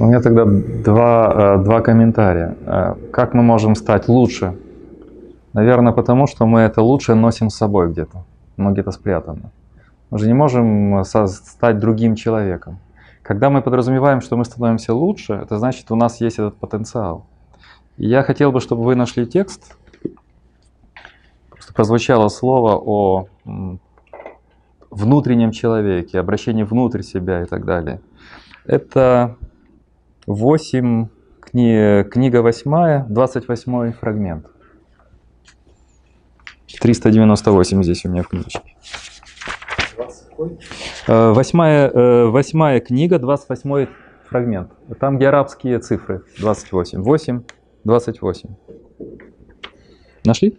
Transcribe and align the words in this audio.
У 0.00 0.04
меня 0.04 0.20
тогда 0.20 0.44
два, 0.44 1.56
э, 1.56 1.64
два 1.64 1.80
комментария. 1.80 2.56
Э, 2.66 2.94
как 3.10 3.34
мы 3.34 3.42
можем 3.42 3.74
стать 3.74 4.08
лучше? 4.08 4.56
Наверное, 5.52 5.92
потому 5.92 6.28
что 6.28 6.46
мы 6.46 6.60
это 6.60 6.82
лучше 6.82 7.14
носим 7.14 7.50
с 7.50 7.56
собой 7.56 7.90
где-то. 7.90 8.24
но 8.56 8.70
где-то 8.70 8.92
спрятано. 8.92 9.50
Мы 10.10 10.18
же 10.18 10.26
не 10.26 10.34
можем 10.34 11.04
стать 11.04 11.78
другим 11.78 12.14
человеком. 12.14 12.78
Когда 13.22 13.50
мы 13.50 13.60
подразумеваем, 13.60 14.20
что 14.20 14.36
мы 14.36 14.44
становимся 14.44 14.94
лучше, 14.94 15.34
это 15.34 15.58
значит, 15.58 15.90
у 15.90 15.96
нас 15.96 16.20
есть 16.20 16.38
этот 16.38 16.56
потенциал. 16.56 17.24
И 17.98 18.06
я 18.06 18.22
хотел 18.22 18.52
бы, 18.52 18.60
чтобы 18.60 18.84
вы 18.84 18.94
нашли 18.94 19.26
текст. 19.26 19.76
Просто 21.50 21.74
прозвучало 21.74 22.28
слово 22.28 22.82
о 22.84 23.26
внутреннем 24.90 25.50
человеке, 25.50 26.20
обращении 26.20 26.62
внутрь 26.62 27.02
себя 27.02 27.42
и 27.42 27.46
так 27.46 27.64
далее. 27.64 28.00
Это 28.64 29.36
8, 30.28 31.08
кни, 31.40 32.04
книга 32.10 32.42
8, 32.42 33.06
28 33.08 33.92
фрагмент. 33.92 34.46
398 36.80 37.82
здесь 37.82 38.04
у 38.04 38.10
меня 38.10 38.22
в 38.22 38.28
книжечке. 38.28 38.76
Э, 41.06 41.32
восьмая, 41.32 41.88
э, 41.88 42.26
восьмая 42.26 42.80
книга, 42.80 43.18
28 43.18 43.88
фрагмент. 44.28 44.70
Там 45.00 45.16
где 45.16 45.28
арабские 45.28 45.78
цифры. 45.78 46.22
28. 46.38 47.00
8, 47.02 47.42
28. 47.84 48.50
Нашли? 50.26 50.58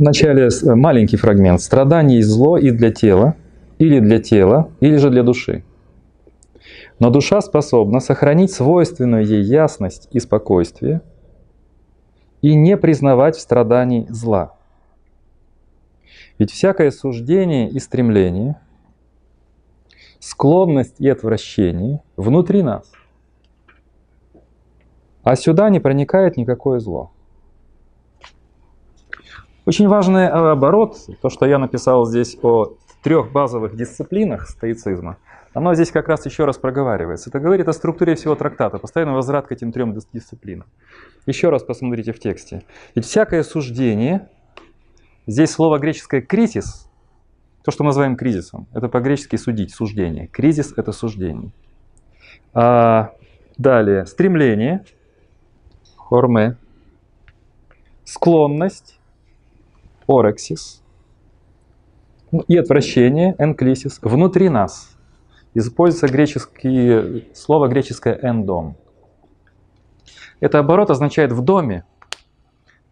Вначале 0.00 0.48
э, 0.48 0.74
маленький 0.74 1.18
фрагмент. 1.18 1.60
Страдание 1.60 2.20
и 2.20 2.22
зло 2.22 2.56
и 2.56 2.70
для 2.70 2.90
тела, 2.90 3.36
или 3.76 4.00
для 4.00 4.18
тела, 4.18 4.70
или 4.80 4.96
же 4.96 5.10
для 5.10 5.22
души. 5.22 5.62
Но 6.98 7.10
душа 7.10 7.42
способна 7.42 8.00
сохранить 8.00 8.50
свойственную 8.50 9.26
ей 9.26 9.42
ясность 9.42 10.08
и 10.10 10.18
спокойствие 10.18 11.02
и 12.40 12.54
не 12.54 12.78
признавать 12.78 13.36
в 13.36 13.40
страдании 13.42 14.06
зла. 14.08 14.54
Ведь 16.38 16.50
всякое 16.50 16.92
суждение 16.92 17.68
и 17.68 17.78
стремление, 17.78 18.58
склонность 20.18 20.98
и 20.98 21.10
отвращение 21.10 22.00
внутри 22.16 22.62
нас. 22.62 22.90
А 25.24 25.36
сюда 25.36 25.68
не 25.68 25.78
проникает 25.78 26.38
никакое 26.38 26.80
зло. 26.80 27.12
Очень 29.66 29.88
важный 29.88 30.24
э, 30.24 30.28
оборот, 30.28 30.96
то, 31.20 31.28
что 31.28 31.46
я 31.46 31.58
написал 31.58 32.06
здесь 32.06 32.36
о 32.42 32.76
трех 33.02 33.30
базовых 33.30 33.76
дисциплинах 33.76 34.48
стоицизма, 34.48 35.18
оно 35.52 35.74
здесь 35.74 35.90
как 35.90 36.08
раз 36.08 36.24
еще 36.26 36.44
раз 36.44 36.58
проговаривается. 36.58 37.28
Это 37.28 37.40
говорит 37.40 37.68
о 37.68 37.72
структуре 37.72 38.14
всего 38.14 38.34
трактата, 38.36 38.78
постоянно 38.78 39.14
возврат 39.14 39.48
к 39.48 39.52
этим 39.52 39.72
трем 39.72 39.96
дисциплинам. 40.12 40.66
Еще 41.26 41.50
раз 41.50 41.62
посмотрите 41.62 42.12
в 42.12 42.20
тексте. 42.20 42.62
Ведь 42.94 43.04
всякое 43.04 43.42
суждение, 43.42 44.28
здесь 45.26 45.50
слово 45.50 45.78
греческое 45.78 46.20
«кризис», 46.20 46.88
то, 47.64 47.70
что 47.70 47.82
мы 47.82 47.88
называем 47.88 48.16
кризисом, 48.16 48.66
это 48.72 48.88
по-гречески 48.88 49.36
«судить», 49.36 49.74
«суждение». 49.74 50.28
Кризис– 50.28 50.72
это 50.76 50.92
суждение. 50.92 51.50
А 52.54 53.12
далее, 53.58 54.06
стремление, 54.06 54.84
хорме, 55.96 56.56
склонность, 58.04 58.99
орексис 60.10 60.82
и 62.48 62.56
отвращение, 62.56 63.34
энклисис, 63.38 63.98
внутри 64.02 64.48
нас. 64.48 64.96
Используется 65.54 66.08
греческое 66.08 67.24
слово 67.34 67.68
греческое 67.68 68.18
«эндом». 68.22 68.76
Это 70.40 70.58
оборот 70.58 70.90
означает 70.90 71.32
«в 71.32 71.42
доме», 71.42 71.84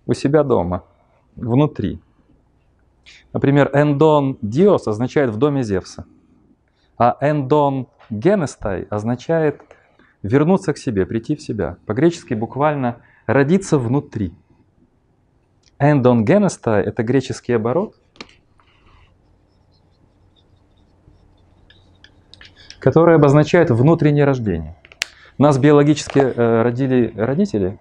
у 0.07 0.15
себя 0.15 0.43
дома, 0.43 0.85
внутри. 1.37 2.01
Например, 3.33 3.71
«эндон 3.73 4.39
диос» 4.43 4.89
означает 4.89 5.31
«в 5.31 5.37
доме 5.37 5.63
Зевса», 5.63 6.05
а 6.97 7.17
«эндон 7.21 7.89
генестай» 8.11 8.85
означает 8.91 9.63
вернуться 10.23 10.73
к 10.73 10.79
себе, 10.79 11.07
прийти 11.07 11.37
в 11.37 11.43
себя. 11.43 11.77
По-гречески 11.87 12.35
буквально 12.35 12.97
«родиться 13.27 13.79
внутри». 13.79 14.35
Эндон 15.81 16.25
генеста– 16.25 16.73
это 16.85 17.05
греческий 17.05 17.53
оборот, 17.53 17.95
который 22.81 23.15
обозначает 23.15 23.71
внутреннее 23.71 24.25
рождение. 24.25 24.77
Нас 25.39 25.57
биологически 25.57 26.19
э, 26.19 26.63
родили 26.63 27.13
родители, 27.17 27.79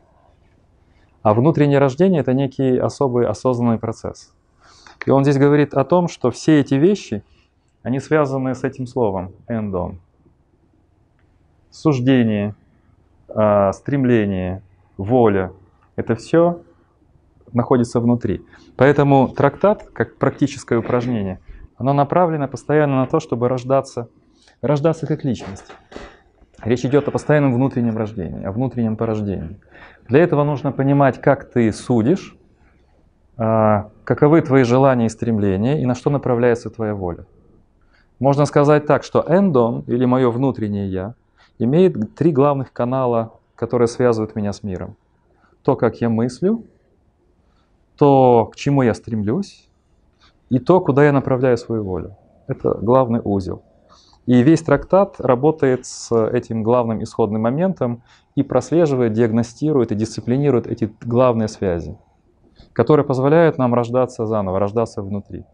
а 1.24 1.34
внутреннее 1.34 1.80
рождение– 1.80 2.22
это 2.22 2.34
некий 2.34 2.78
особый 2.78 3.25
осознанный 3.25 3.80
процесс. 3.80 4.31
И 5.07 5.09
он 5.09 5.24
здесь 5.24 5.40
говорит 5.40 5.74
о 5.74 5.84
том, 5.84 6.07
что 6.07 6.30
все 6.30 6.59
эти 6.59 6.75
вещи, 6.75 7.24
они 7.81 8.00
связаны 8.00 8.53
с 8.53 8.63
этим 8.63 8.86
словом 8.86 9.34
«эндон». 9.47 10.00
Суждение, 11.72 12.53
э, 13.28 13.72
стремление, 13.74 14.62
воля– 14.97 15.52
это 15.96 16.13
все 16.16 16.62
находится 17.57 18.00
внутри. 18.00 18.45
Поэтому 18.78 19.28
трактат, 19.28 19.90
как 19.91 20.16
практическое 20.16 20.79
упражнение, 20.79 21.40
оно 21.75 21.94
направлено 21.94 22.47
постоянно 22.47 22.97
на 23.01 23.07
то, 23.07 23.19
чтобы 23.19 23.50
рождаться, 23.50 24.07
рождаться 24.62 25.06
как 25.06 25.25
личность. 25.25 25.66
Речь 26.63 26.85
идет 26.85 27.07
о 27.07 27.12
постоянном 27.12 27.53
внутреннем 27.53 27.97
рождении, 27.97 28.45
о 28.45 28.51
внутреннем 28.51 28.95
порождении. 28.95 29.59
Для 30.07 30.22
этого 30.22 30.44
нужно 30.44 30.72
понимать, 30.72 31.22
как 31.22 31.51
ты 31.51 31.72
судишь, 31.73 32.35
а, 33.38 33.91
каковы 34.03 34.41
твои 34.41 34.63
желания 34.63 35.06
и 35.06 35.09
стремления, 35.09 35.81
и 35.81 35.85
на 35.85 35.94
что 35.94 36.09
направляется 36.09 36.69
твоя 36.69 36.95
воля. 36.95 37.25
Можно 38.19 38.45
сказать 38.45 38.88
так, 38.88 39.03
что 39.03 39.24
эндон, 39.28 39.84
или 39.85 40.06
мое 40.06 40.31
внутреннее 40.31 40.89
я, 40.89 41.13
имеет 41.59 42.16
три 42.16 42.31
главных 42.31 42.74
канала, 42.74 43.34
которые 43.56 43.88
связывают 43.88 44.35
меня 44.35 44.53
с 44.53 44.63
миром. 44.63 44.95
То, 45.62 45.75
как 45.75 46.01
я 46.01 46.09
мыслю, 46.09 46.63
то, 47.97 48.50
к 48.52 48.56
чему 48.56 48.81
я 48.81 48.94
стремлюсь, 48.94 49.68
и 50.50 50.59
то, 50.59 50.80
куда 50.80 51.06
я 51.06 51.12
направляю 51.12 51.58
свою 51.58 51.84
волю. 51.84 52.16
Это 52.47 52.74
главный 52.75 53.19
узел. 53.24 53.63
И 54.25 54.41
весь 54.41 54.62
трактат 54.62 55.19
работает 55.19 55.85
с 55.85 56.12
этим 56.28 56.63
главным 56.63 57.02
исходным 57.03 57.41
моментом 57.41 58.03
и 58.36 58.44
прослеживает, 58.44 59.13
диагностирует 59.13 59.91
и 59.91 59.96
дисциплинирует 59.96 60.68
эти 60.68 60.94
главные 61.02 61.47
связи, 61.47 61.97
которые 62.74 63.06
позволяют 63.06 63.57
нам 63.57 63.74
рождаться 63.74 64.25
заново, 64.25 64.59
рождаться 64.59 65.02
внутри. 65.02 65.46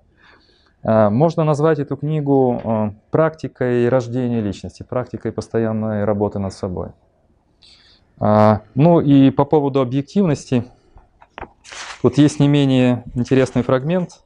А, 0.83 1.09
можно 1.09 1.43
назвать 1.43 1.79
эту 1.79 1.97
книгу 1.97 2.61
а, 2.63 2.93
практикой 3.11 3.89
рождения 3.89 4.41
личности, 4.41 4.83
практикой 4.83 5.31
постоянной 5.31 6.03
работы 6.03 6.39
над 6.39 6.53
собой. 6.53 6.89
А, 8.19 8.61
ну 8.73 8.99
и 9.01 9.29
по 9.29 9.45
поводу 9.45 9.81
объективности– 9.81 10.65
вот 12.03 12.17
есть 12.17 12.39
не 12.39 12.47
менее 12.47 13.05
интересный 13.15 13.63
фрагмент. 13.63 14.21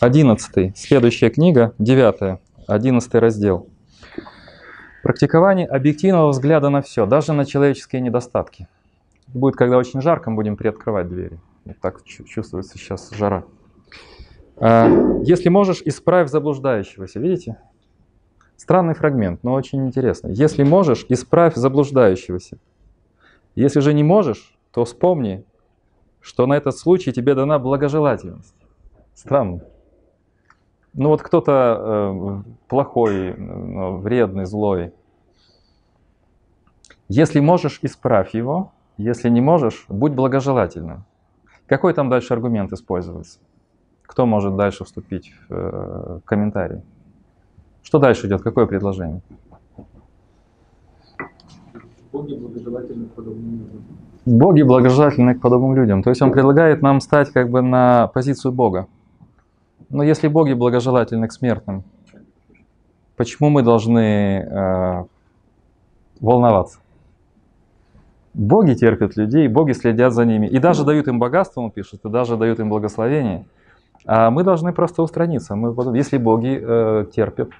Одиннадцатый, 0.00 0.74
следующая 0.76 1.30
книга, 1.30 1.74
девятая, 1.78 2.40
одиннадцатый 2.66 3.20
раздел. 3.20 3.68
Практикование 5.02 5.66
объективного 5.66 6.28
взгляда 6.28 6.68
на 6.68 6.82
все, 6.82 7.06
даже 7.06 7.32
на 7.32 7.44
человеческие 7.44 8.02
недостатки. 8.02 8.68
Будет, 9.28 9.56
когда 9.56 9.78
очень 9.78 10.00
жарко, 10.00 10.30
мы 10.30 10.36
будем 10.36 10.56
приоткрывать 10.56 11.08
двери. 11.08 11.40
Вот 11.64 11.78
так 11.80 12.04
чувствуется 12.04 12.78
сейчас 12.78 13.10
жара. 13.10 13.44
А, 14.56 14.88
если 15.24 15.48
можешь, 15.48 15.82
исправь 15.84 16.28
заблуждающегося. 16.28 17.18
Видите? 17.18 17.56
Странный 18.56 18.94
фрагмент, 18.94 19.42
но 19.42 19.54
очень 19.54 19.86
интересный. 19.86 20.34
Если 20.34 20.62
можешь, 20.62 21.06
исправь 21.08 21.54
заблуждающегося. 21.56 22.58
Если 23.54 23.80
же 23.80 23.92
не 23.92 24.02
можешь, 24.02 24.56
то 24.72 24.84
вспомни, 24.84 25.44
что 26.20 26.46
на 26.46 26.54
этот 26.54 26.76
случай 26.76 27.12
тебе 27.12 27.34
дана 27.34 27.58
благожелательность. 27.58 28.54
Странно. 29.14 29.60
Ну 30.94 31.08
вот 31.08 31.22
кто-то 31.22 32.42
э, 32.44 32.50
плохой, 32.68 33.30
э, 33.30 33.34
вредный, 33.96 34.44
злой. 34.44 34.92
Если 37.08 37.40
можешь, 37.40 37.78
исправь 37.82 38.34
его. 38.34 38.72
Если 38.98 39.30
не 39.30 39.40
можешь, 39.40 39.86
будь 39.88 40.12
благожелательным. 40.12 41.04
Какой 41.66 41.94
там 41.94 42.10
дальше 42.10 42.34
аргумент 42.34 42.72
используется? 42.72 43.38
Кто 44.02 44.26
может 44.26 44.56
дальше 44.56 44.84
вступить 44.84 45.32
в 45.48 45.54
э, 45.54 46.20
комментарий? 46.24 46.82
Что 47.82 47.98
дальше 47.98 48.26
идет? 48.26 48.42
Какое 48.42 48.66
предложение? 48.66 49.22
Боги 52.12 52.34
благожелательны 52.34 53.06
к 53.06 53.12
подобным 53.12 53.52
людям. 53.52 53.82
Боги 54.26 54.62
благожелательны 54.62 55.34
к 55.34 55.40
подобным 55.40 55.74
людям. 55.74 56.02
То 56.02 56.10
есть 56.10 56.22
он 56.22 56.30
предлагает 56.30 56.82
нам 56.82 57.00
стать 57.00 57.30
как 57.30 57.50
бы 57.50 57.62
на 57.62 58.08
позицию 58.08 58.52
Бога. 58.52 58.86
Но 59.88 60.02
если 60.02 60.28
боги 60.28 60.52
благожелательны 60.52 61.28
к 61.28 61.32
смертным, 61.32 61.84
почему 63.16 63.50
мы 63.50 63.62
должны 63.62 63.98
э, 64.38 65.04
волноваться? 66.20 66.78
Боги 68.34 68.74
терпят 68.74 69.16
людей, 69.16 69.48
боги 69.48 69.72
следят 69.72 70.14
за 70.14 70.24
ними. 70.24 70.46
И 70.46 70.58
даже 70.58 70.84
дают 70.84 71.08
им 71.08 71.18
богатство, 71.18 71.60
он 71.60 71.70
пишет, 71.70 72.04
и 72.04 72.08
даже 72.08 72.36
дают 72.36 72.58
им 72.60 72.70
благословение. 72.70 73.44
А 74.06 74.30
мы 74.30 74.44
должны 74.44 74.72
просто 74.72 75.02
устраниться. 75.02 75.54
Мы, 75.54 75.74
если 75.96 76.16
боги 76.16 76.58
э, 76.60 77.06
терпят, 77.14 77.50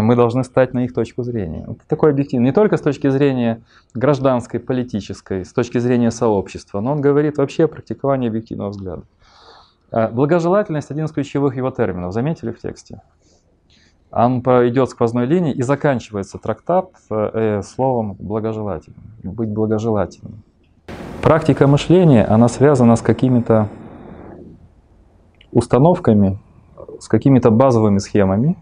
мы 0.00 0.16
должны 0.16 0.42
стать 0.42 0.72
на 0.72 0.84
их 0.84 0.94
точку 0.94 1.22
зрения. 1.22 1.64
Это 1.64 1.86
такой 1.86 2.10
объективный. 2.10 2.46
Не 2.46 2.52
только 2.52 2.76
с 2.76 2.80
точки 2.80 3.10
зрения 3.10 3.60
гражданской, 3.94 4.58
политической, 4.58 5.44
с 5.44 5.52
точки 5.52 5.78
зрения 5.78 6.10
сообщества, 6.10 6.80
но 6.80 6.92
он 6.92 7.00
говорит 7.00 7.36
вообще 7.36 7.64
о 7.64 7.68
практиковании 7.68 8.28
объективного 8.28 8.70
взгляда. 8.70 9.02
А 9.90 10.08
благожелательность– 10.08 10.90
один 10.90 11.04
из 11.04 11.12
ключевых 11.12 11.56
его 11.56 11.70
терминов. 11.70 12.14
Заметили 12.14 12.52
в 12.52 12.58
тексте? 12.58 13.02
Он 14.10 14.40
идет 14.40 14.90
сквозной 14.90 15.26
линии 15.26 15.52
и 15.52 15.62
заканчивается 15.62 16.38
трактат 16.38 16.90
э, 17.10 17.62
словом 17.62 18.16
благожелательным. 18.18 19.02
Быть 19.22 19.50
благожелательным. 19.50 20.42
Практика 21.22 21.66
мышления, 21.66 22.24
она 22.24 22.48
связана 22.48 22.96
с 22.96 23.02
какими-то 23.02 23.68
установками, 25.52 26.38
с 26.98 27.08
какими-то 27.08 27.50
базовыми 27.50 27.98
схемами, 27.98 28.56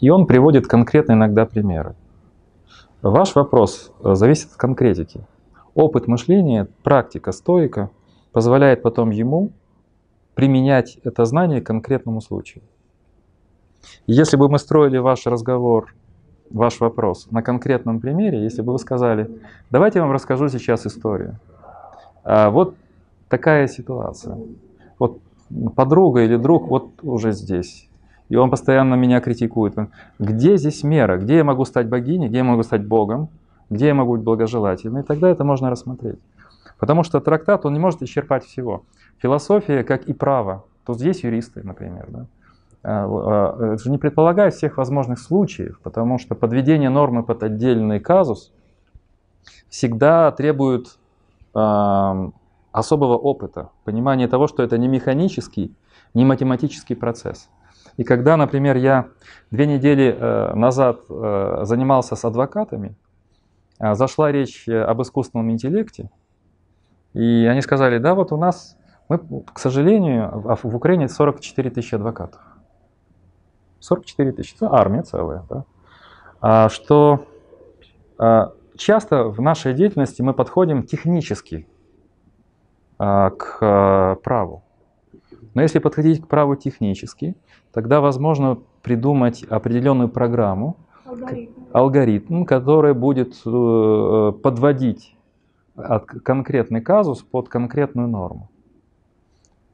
и 0.00 0.10
он 0.10 0.26
приводит 0.26 0.66
конкретно 0.66 1.12
иногда 1.12 1.46
примеры. 1.46 1.94
Ваш 3.02 3.34
вопрос 3.34 3.92
э, 4.02 4.14
зависит 4.14 4.52
от 4.52 4.56
конкретики. 4.56 5.20
Опыт 5.74 6.06
мышления, 6.06 6.68
практика 6.82 7.32
стоика 7.32 7.90
позволяет 8.32 8.82
потом 8.82 9.10
ему 9.10 9.50
применять 10.34 10.98
это 11.04 11.24
знание 11.24 11.60
к 11.60 11.66
конкретному 11.66 12.20
случаю. 12.20 12.62
Если 14.06 14.36
бы 14.36 14.48
мы 14.48 14.58
строили 14.58 14.98
ваш 14.98 15.26
разговор, 15.26 15.94
ваш 16.50 16.80
вопрос 16.80 17.30
на 17.30 17.42
конкретном 17.42 18.00
примере, 18.00 18.42
если 18.42 18.62
бы 18.62 18.72
вы 18.72 18.78
сказали, 18.78 19.30
давайте 19.70 19.98
я 19.98 20.04
вам 20.04 20.12
расскажу 20.12 20.48
сейчас 20.48 20.86
историю. 20.86 21.38
А 22.24 22.50
вот 22.50 22.74
такая 23.28 23.68
ситуация. 23.68 24.38
Вот 24.98 25.18
подруга 25.76 26.22
или 26.22 26.36
друг 26.36 26.68
вот 26.68 26.90
уже 27.02 27.32
здесь. 27.32 27.88
И 28.28 28.36
он 28.36 28.50
постоянно 28.50 28.94
меня 28.94 29.20
критикует. 29.20 29.74
Где 30.18 30.56
здесь 30.56 30.82
мера? 30.82 31.18
Где 31.18 31.36
я 31.36 31.44
могу 31.44 31.64
стать 31.64 31.88
богиней? 31.88 32.28
Где 32.28 32.38
я 32.38 32.44
могу 32.44 32.62
стать 32.62 32.86
богом? 32.86 33.28
Где 33.70 33.88
я 33.88 33.94
могу 33.94 34.12
быть 34.12 34.22
благожелательным? 34.22 35.02
И 35.02 35.06
тогда 35.06 35.28
это 35.28 35.44
можно 35.44 35.70
рассмотреть. 35.70 36.18
Потому 36.78 37.02
что 37.02 37.20
трактат, 37.20 37.66
он 37.66 37.72
не 37.72 37.78
может 37.78 38.02
исчерпать 38.02 38.44
всего. 38.44 38.82
Философия, 39.18 39.84
как 39.84 40.04
и 40.04 40.12
право. 40.12 40.64
Тут 40.86 40.98
здесь 40.98 41.22
юристы, 41.22 41.62
например. 41.62 42.06
Да? 42.08 42.26
А, 42.82 43.06
а, 43.06 43.72
это 43.74 43.82
же 43.82 43.90
не 43.90 43.98
предполагает 43.98 44.54
всех 44.54 44.76
возможных 44.76 45.18
случаев, 45.18 45.80
потому 45.82 46.18
что 46.18 46.34
подведение 46.34 46.90
нормы 46.90 47.22
под 47.22 47.42
отдельный 47.42 48.00
казус 48.00 48.52
всегда 49.70 50.30
требует 50.32 50.98
э, 51.54 52.30
особого 52.72 53.16
опыта, 53.16 53.70
понимания 53.84 54.28
того, 54.28 54.46
что 54.46 54.62
это 54.62 54.76
не 54.76 54.88
механический, 54.88 55.74
не 56.12 56.24
математический 56.24 56.94
процесс. 56.94 57.48
И 57.96 58.04
когда, 58.04 58.36
например, 58.36 58.76
я 58.76 59.08
две 59.50 59.66
недели 59.66 60.16
э, 60.18 60.54
назад 60.54 61.00
э, 61.08 61.60
занимался 61.62 62.16
с 62.16 62.24
адвокатами, 62.24 62.96
э, 63.78 63.94
зашла 63.94 64.32
речь 64.32 64.68
об 64.68 65.00
искусственном 65.02 65.50
интеллекте, 65.50 66.10
и 67.12 67.46
они 67.48 67.62
сказали, 67.62 67.98
да, 67.98 68.14
вот 68.14 68.32
у 68.32 68.36
нас, 68.36 68.76
мы, 69.08 69.18
к 69.18 69.58
сожалению, 69.58 70.58
в 70.62 70.74
Украине 70.76 71.08
44 71.08 71.70
тысячи 71.70 71.94
адвокатов. 71.94 72.40
44 73.78 74.32
тысячи, 74.32 74.56
это 74.56 74.72
армия 74.72 75.02
целая. 75.02 75.44
Да? 75.48 75.64
А, 76.40 76.68
что 76.68 77.26
а, 78.18 78.52
часто 78.76 79.24
в 79.24 79.40
нашей 79.40 79.74
деятельности 79.74 80.22
мы 80.22 80.34
подходим 80.34 80.82
технически 80.82 81.68
а, 82.98 83.30
к 83.30 83.58
а, 83.60 84.14
праву. 84.16 84.63
Но 85.54 85.62
если 85.62 85.78
подходить 85.78 86.22
к 86.22 86.26
праву 86.26 86.56
технически, 86.56 87.36
тогда 87.72 88.00
возможно 88.00 88.58
придумать 88.82 89.44
определенную 89.44 90.08
программу, 90.08 90.76
алгоритм, 91.04 91.52
алгоритм 91.72 92.44
который 92.44 92.94
будет 92.94 93.34
э, 93.46 94.32
подводить 94.42 95.16
конкретный 96.22 96.80
казус 96.80 97.22
под 97.22 97.48
конкретную 97.48 98.08
норму. 98.08 98.48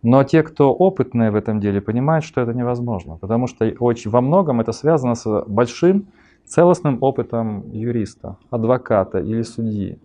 Но 0.03 0.25
те, 0.25 0.43
кто 0.43 0.73
опытные 0.73 1.31
в 1.31 1.35
этом 1.35 1.61
деле, 1.61 1.81
понимают, 1.83 2.25
что 2.25 2.41
это 2.41 2.55
невозможно, 2.55 3.19
потому 3.19 3.47
что 3.47 3.71
очень, 3.81 4.11
во 4.11 4.23
многом 4.23 4.61
это 4.61 4.73
связано 4.73 5.15
с 5.15 5.45
большим 5.47 6.07
целостным 6.47 6.99
опытом 7.03 7.71
юриста, 7.71 8.37
адвоката 8.51 9.19
или 9.19 9.43
судьи. 9.43 9.99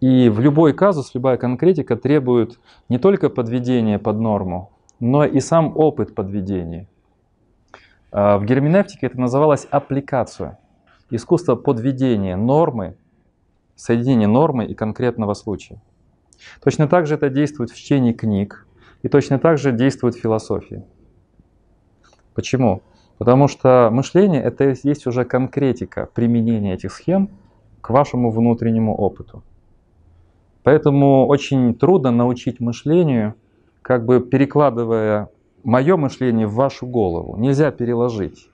И 0.00 0.28
в 0.28 0.38
любой 0.38 0.72
казус, 0.72 1.14
любая 1.14 1.36
конкретика 1.36 1.96
требует 1.96 2.60
не 2.88 2.98
только 2.98 3.28
подведения 3.28 3.98
под 3.98 4.20
норму, 4.20 4.70
но 5.00 5.24
и 5.24 5.40
сам 5.40 5.76
опыт 5.76 6.14
подведения. 6.14 6.88
А, 8.10 8.38
в 8.38 8.44
герменевтике 8.44 9.06
это 9.06 9.20
называлось 9.20 9.66
аппликация, 9.70 10.58
искусство 11.10 11.54
подведения 11.54 12.36
нормы 12.36 12.96
соединение 13.78 14.26
нормы 14.26 14.66
и 14.66 14.74
конкретного 14.74 15.34
случая. 15.34 15.80
Точно 16.62 16.88
так 16.88 17.06
же 17.06 17.14
это 17.14 17.30
действует 17.30 17.70
в 17.70 17.76
чтении 17.76 18.12
книг, 18.12 18.66
и 19.02 19.08
точно 19.08 19.38
так 19.38 19.56
же 19.58 19.72
действует 19.72 20.16
в 20.16 20.20
философии. 20.20 20.84
Почему? 22.34 22.82
Потому 23.18 23.48
что 23.48 23.88
мышление 23.92 24.42
это 24.42 24.74
есть 24.82 25.06
уже 25.06 25.24
конкретика 25.24 26.08
применения 26.12 26.74
этих 26.74 26.92
схем 26.92 27.30
к 27.80 27.90
вашему 27.90 28.30
внутреннему 28.30 28.94
опыту. 28.94 29.42
Поэтому 30.64 31.26
очень 31.26 31.74
трудно 31.74 32.10
научить 32.10 32.60
мышлению, 32.60 33.34
как 33.88 34.04
бы 34.04 34.20
перекладывая 34.20 35.30
мое 35.64 35.96
мышление 35.96 36.46
в 36.46 36.52
вашу 36.52 36.86
голову. 36.86 37.38
Нельзя 37.38 37.70
переложить, 37.70 38.50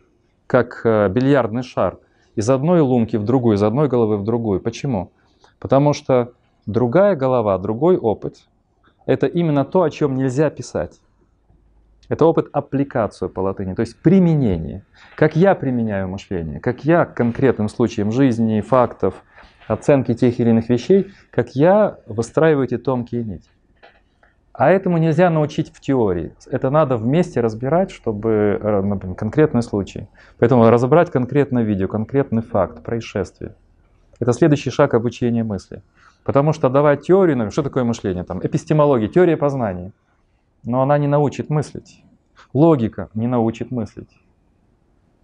как 0.47 0.83
э, 0.85 1.09
бильярдный 1.09 1.65
шар 1.65 1.99
из 2.37 2.49
одной 2.49 2.83
лунки 2.83 3.17
в 3.17 3.25
другую, 3.25 3.57
из 3.57 3.63
одной 3.65 3.89
головы 3.89 4.17
в 4.17 4.23
другую. 4.23 4.61
Почему? 4.61 5.11
Потому 5.59 5.93
что 5.93 6.35
другая 6.67 7.17
голова, 7.17 7.59
другой 7.59 7.97
опыт– 7.97 8.47
это 9.07 9.27
именно 9.27 9.65
то, 9.65 9.83
о 9.83 9.91
чем 9.91 10.15
нельзя 10.15 10.51
писать. 10.51 11.01
Это 12.09 12.27
опыт 12.27 12.49
аппликацию 12.53 13.29
по 13.29 13.41
латыни, 13.41 13.75
то 13.75 13.81
есть 13.81 14.01
применение. 14.01 14.85
Как 15.17 15.35
я 15.35 15.57
применяю 15.57 16.07
мышление, 16.07 16.61
как 16.61 16.85
я 16.85 17.07
к 17.07 17.15
конкретным 17.15 17.69
случаям 17.69 18.13
жизни, 18.13 18.61
фактов, 18.61 19.25
оценки 19.67 20.15
тех 20.15 20.39
или 20.39 20.51
иных 20.51 20.69
вещей, 20.69 21.13
как 21.33 21.57
я 21.57 21.99
выстраиваю 22.07 22.67
эти 22.67 22.79
тонкие 22.79 23.25
нити. 23.25 23.49
А 24.55 24.71
этому 24.71 24.99
нельзя 24.99 25.31
научить 25.31 25.73
в 25.75 25.81
теории. 25.81 26.33
Это 26.49 26.71
надо 26.71 26.97
вместе 26.97 27.41
разбирать, 27.41 27.91
чтобы, 27.91 28.61
э, 28.63 28.81
например, 28.83 29.17
конкретный 29.17 29.63
случай. 29.63 30.07
Поэтому 30.39 30.71
разобрать 30.71 31.11
конкретное 31.11 31.65
видео, 31.65 31.89
конкретный 31.89 32.41
факт, 32.43 32.85
происшествие. 32.85 33.57
Это 34.21 34.33
следующий 34.33 34.71
шаг 34.71 34.95
обучения 34.95 35.43
мысли. 35.43 35.83
Потому 36.23 36.53
что 36.53 36.69
давать 36.69 37.03
теорию, 37.03 37.51
что 37.51 37.65
такое 37.65 37.83
мышление? 37.83 38.23
Там, 38.23 38.39
эпистемология, 38.45 39.09
теория 39.09 39.37
познания. 39.37 39.91
Но 40.63 40.83
она 40.83 40.99
не 40.99 41.09
научит 41.09 41.51
мыслить. 41.51 42.05
Логика 42.53 43.09
не 43.13 43.27
научит 43.27 43.73
мыслить. 43.73 44.21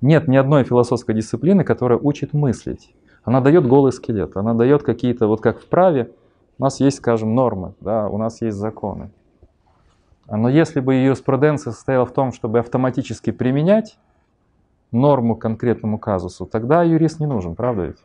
Нет 0.00 0.26
ни 0.26 0.36
одной 0.36 0.64
философской 0.64 1.14
дисциплины, 1.14 1.62
которая 1.62 2.00
учит 2.00 2.32
мыслить. 2.32 2.92
Она 3.22 3.40
дает 3.40 3.64
голый 3.64 3.92
скелет, 3.92 4.36
она 4.36 4.54
дает 4.54 4.82
какие-то, 4.82 5.28
вот 5.28 5.40
как 5.40 5.60
в 5.60 5.66
праве, 5.66 6.10
у 6.58 6.64
нас 6.64 6.80
есть, 6.80 6.96
скажем, 6.96 7.34
нормы, 7.34 7.74
да, 7.80 8.08
у 8.08 8.18
нас 8.18 8.42
есть 8.42 8.56
законы. 8.56 9.10
Но 10.28 10.48
если 10.48 10.80
бы 10.80 10.94
юриспруденция 10.94 11.72
состояла 11.72 12.06
в 12.06 12.12
том, 12.12 12.32
чтобы 12.32 12.58
автоматически 12.60 13.30
применять 13.30 13.98
норму 14.92 15.36
к 15.36 15.42
конкретному 15.42 15.98
казусу, 15.98 16.46
тогда 16.46 16.82
юрист 16.82 17.20
не 17.20 17.26
нужен, 17.26 17.54
правда 17.54 17.86
ведь? 17.86 18.04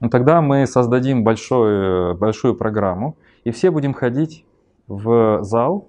Но 0.00 0.08
тогда 0.08 0.40
мы 0.40 0.66
создадим 0.66 1.24
большой, 1.24 2.14
большую 2.14 2.54
программу, 2.54 3.16
и 3.44 3.50
все 3.50 3.70
будем 3.70 3.94
ходить 3.94 4.44
в 4.86 5.42
зал, 5.42 5.88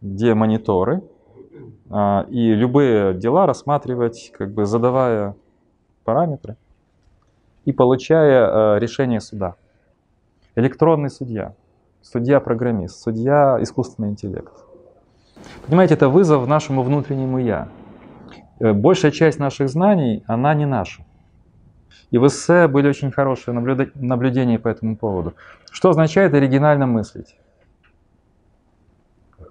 где 0.00 0.34
мониторы, 0.34 1.02
а, 1.90 2.26
и 2.30 2.54
любые 2.54 3.14
дела 3.14 3.46
рассматривать, 3.46 4.32
как 4.36 4.52
бы 4.52 4.64
задавая 4.64 5.36
параметры 6.04 6.56
и 7.64 7.72
получая 7.72 8.76
э, 8.76 8.78
решение 8.78 9.20
суда. 9.20 9.56
Электронный 10.54 11.10
судья 11.10 11.54
судья-программист, 12.02 13.00
судья 13.00 13.58
искусственный 13.60 14.10
интеллект. 14.10 14.52
Понимаете, 15.66 15.94
это 15.94 16.08
вызов 16.08 16.46
нашему 16.46 16.82
внутреннему 16.82 17.38
«я». 17.38 17.68
Э, 18.58 18.72
большая 18.72 19.10
часть 19.10 19.38
наших 19.38 19.68
знаний, 19.68 20.22
она 20.26 20.54
не 20.54 20.66
наша. 20.66 21.04
И 22.10 22.18
в 22.18 22.26
эссе 22.26 22.66
были 22.66 22.88
очень 22.88 23.10
хорошие 23.12 23.54
наблюдения 23.54 24.58
по 24.58 24.68
этому 24.68 24.96
поводу. 24.96 25.34
Что 25.70 25.90
означает 25.90 26.34
оригинально 26.34 26.86
мыслить? 26.86 27.36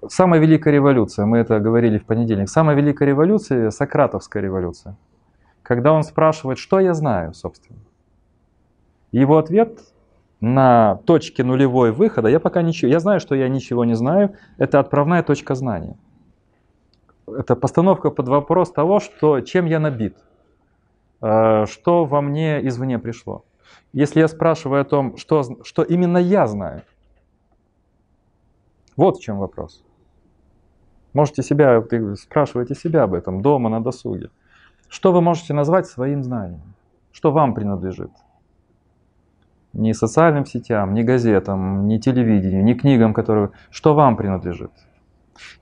Самая 0.08 0.40
великая 0.40 0.70
революция, 0.70 1.26
мы 1.26 1.38
это 1.38 1.58
говорили 1.58 1.98
в 1.98 2.06
понедельник, 2.06 2.48
самая 2.48 2.76
великая 2.76 3.06
революция– 3.06 3.70
Сократовская 3.70 4.42
революция. 4.42 4.96
Когда 5.62 5.92
он 5.92 6.02
спрашивает, 6.02 6.58
что 6.58 6.80
я 6.80 6.94
знаю, 6.94 7.34
собственно. 7.34 7.78
Его 9.12 9.38
ответ 9.38 9.80
на 10.40 10.96
точке 11.04 11.44
нулевой 11.44 11.92
выхода, 11.92 12.28
я 12.28 12.40
пока 12.40 12.62
ничего, 12.62 12.90
я 12.90 13.00
знаю, 13.00 13.20
что 13.20 13.34
я 13.34 13.48
ничего 13.48 13.84
не 13.84 13.94
знаю, 13.94 14.34
это 14.58 14.80
отправная 14.80 15.22
точка 15.22 15.54
знания. 15.54 15.96
Это 17.26 17.54
постановка 17.56 18.10
под 18.10 18.28
вопрос 18.28 18.72
того, 18.72 19.00
что, 19.00 19.40
чем 19.40 19.66
я 19.66 19.78
набит, 19.78 20.16
э, 21.20 21.66
что 21.66 22.04
во 22.04 22.20
мне 22.20 22.66
извне 22.66 22.98
пришло. 22.98 23.44
Если 23.92 24.20
я 24.20 24.28
спрашиваю 24.28 24.82
о 24.82 24.84
том, 24.84 25.16
что, 25.16 25.42
что 25.62 25.82
именно 25.82 26.18
я 26.18 26.46
знаю, 26.46 26.82
вот 28.96 29.18
в 29.18 29.22
чем 29.22 29.38
вопрос. 29.38 29.82
Можете 31.12 31.42
себя, 31.42 31.82
спрашивайте 32.16 32.74
себя 32.74 33.02
об 33.02 33.14
этом 33.14 33.42
дома, 33.42 33.68
на 33.68 33.82
досуге. 33.82 34.30
Что 34.88 35.12
вы 35.12 35.20
можете 35.20 35.54
назвать 35.54 35.86
своим 35.86 36.22
знанием? 36.22 36.74
Что 37.12 37.32
вам 37.32 37.54
принадлежит? 37.54 38.10
Ни 39.72 39.92
социальным 39.92 40.46
сетям, 40.46 40.94
ни 40.94 41.02
газетам, 41.02 41.86
ни 41.86 41.98
телевидению, 41.98 42.64
ни 42.64 42.74
книгам, 42.74 43.14
которые... 43.14 43.50
Что 43.70 43.94
вам 43.94 44.16
принадлежит? 44.16 44.72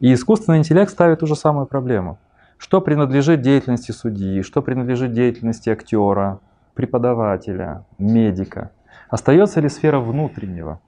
И 0.00 0.12
искусственный 0.12 0.58
интеллект 0.58 0.90
ставит 0.90 1.20
ту 1.20 1.26
же 1.26 1.36
самую 1.36 1.66
проблему. 1.66 2.18
Что 2.56 2.80
принадлежит 2.80 3.42
деятельности 3.42 3.92
судьи, 3.92 4.42
что 4.42 4.62
принадлежит 4.62 5.12
деятельности 5.12 5.68
актера, 5.68 6.40
преподавателя, 6.74 7.84
медика? 7.98 8.72
Остается 9.10 9.60
ли 9.60 9.68
сфера 9.68 10.00
внутреннего? 10.00 10.80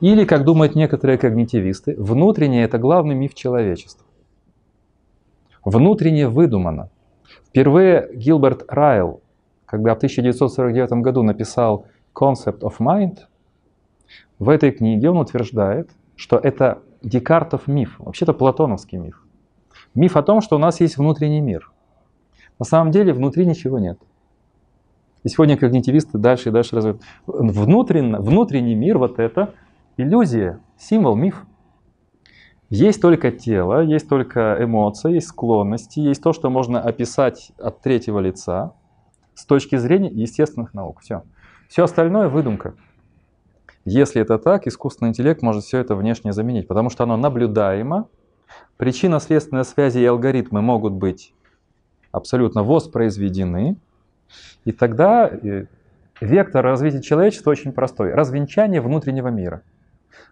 Или, 0.00 0.24
как 0.24 0.44
думают 0.44 0.74
некоторые 0.74 1.18
когнитивисты, 1.18 1.94
внутреннее– 1.98 2.64
это 2.66 2.78
главный 2.78 3.14
миф 3.14 3.34
человечества. 3.34 4.06
Внутренне 5.64 6.28
выдумано. 6.28 6.90
Впервые 7.48 8.08
Гилберт 8.14 8.64
Райл, 8.68 9.20
когда 9.66 9.94
в 9.94 9.98
1949 9.98 11.02
году 11.02 11.22
написал 11.22 11.86
Concept 12.14 12.60
of 12.60 12.76
Mind, 12.78 13.18
в 14.38 14.48
этой 14.48 14.70
книге 14.70 15.10
он 15.10 15.18
утверждает, 15.18 15.90
что 16.14 16.38
это 16.38 16.82
Декартов 17.02 17.68
миф, 17.68 17.96
вообще-то 17.98 18.32
платоновский 18.32 18.98
миф. 18.98 19.22
Миф 19.94 20.16
о 20.16 20.22
том, 20.22 20.40
что 20.40 20.56
у 20.56 20.58
нас 20.58 20.80
есть 20.80 20.96
внутренний 20.96 21.40
мир. 21.40 21.70
На 22.58 22.64
самом 22.64 22.90
деле 22.90 23.12
внутри 23.12 23.46
ничего 23.46 23.78
нет. 23.78 23.98
И 25.22 25.28
сегодня 25.28 25.56
когнитивисты 25.56 26.18
дальше 26.18 26.48
и 26.48 26.52
дальше 26.52 26.76
развивают. 26.76 27.02
Внутренний, 27.26 28.16
внутренний 28.16 28.74
мир, 28.74 28.98
вот 28.98 29.18
это 29.18 29.54
иллюзия, 29.96 30.60
символ, 30.78 31.16
миф. 31.16 31.44
Есть 32.68 33.00
только 33.00 33.30
тело, 33.30 33.82
есть 33.82 34.08
только 34.08 34.56
эмоции, 34.60 35.14
есть 35.14 35.28
склонности, 35.28 36.00
есть 36.00 36.22
то, 36.22 36.32
что 36.32 36.50
можно 36.50 36.80
описать 36.80 37.52
от 37.58 37.80
третьего 37.80 38.18
лица 38.18 38.72
с 39.36 39.44
точки 39.44 39.76
зрения 39.76 40.10
естественных 40.10 40.74
наук. 40.74 41.00
Все. 41.00 41.22
Все 41.68 41.84
остальное 41.84 42.28
выдумка. 42.28 42.74
Если 43.84 44.20
это 44.20 44.38
так, 44.38 44.66
искусственный 44.66 45.10
интеллект 45.10 45.42
может 45.42 45.62
все 45.62 45.78
это 45.78 45.94
внешне 45.94 46.32
заменить, 46.32 46.66
потому 46.66 46.90
что 46.90 47.04
оно 47.04 47.16
наблюдаемо. 47.16 48.08
Причинно-следственные 48.78 49.64
связи 49.64 49.98
и 49.98 50.04
алгоритмы 50.04 50.60
могут 50.60 50.94
быть 50.94 51.32
абсолютно 52.10 52.64
воспроизведены. 52.64 53.76
И 54.64 54.72
тогда 54.72 55.28
э, 55.28 55.66
вектор 56.20 56.64
развития 56.64 57.02
человечества 57.02 57.50
очень 57.50 57.72
простой. 57.72 58.12
Развенчание 58.12 58.80
внутреннего 58.80 59.28
мира. 59.28 59.62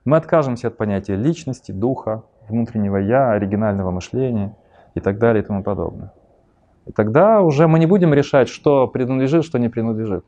Мы 0.05 0.17
откажемся 0.17 0.69
от 0.69 0.77
понятия 0.77 1.17
личности, 1.17 1.73
духа, 1.73 2.25
внутреннего 2.49 2.97
я, 2.97 3.33
оригинального 3.33 3.91
мышления 3.91 4.57
и 4.95 5.01
так 5.01 5.19
далее 5.19 5.43
и 5.43 5.47
тому 5.47 5.63
подобное. 5.63 6.13
И 6.87 6.93
тогда 6.93 7.41
уже 7.41 7.67
мы 7.67 7.79
не 7.79 7.87
будем 7.87 8.13
решать, 8.13 8.49
что 8.49 8.87
принадлежит, 8.87 9.45
что 9.45 9.59
не 9.59 9.69
принадлежит. 9.69 10.25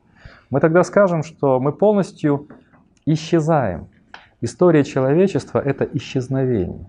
Мы 0.49 0.59
тогда 0.59 0.83
скажем, 0.83 1.23
что 1.23 1.59
мы 1.59 1.71
полностью 1.71 2.47
исчезаем. 3.05 3.87
История 4.41 4.83
человечества— 4.83 5.59
это 5.65 5.83
исчезновение. 5.85 6.87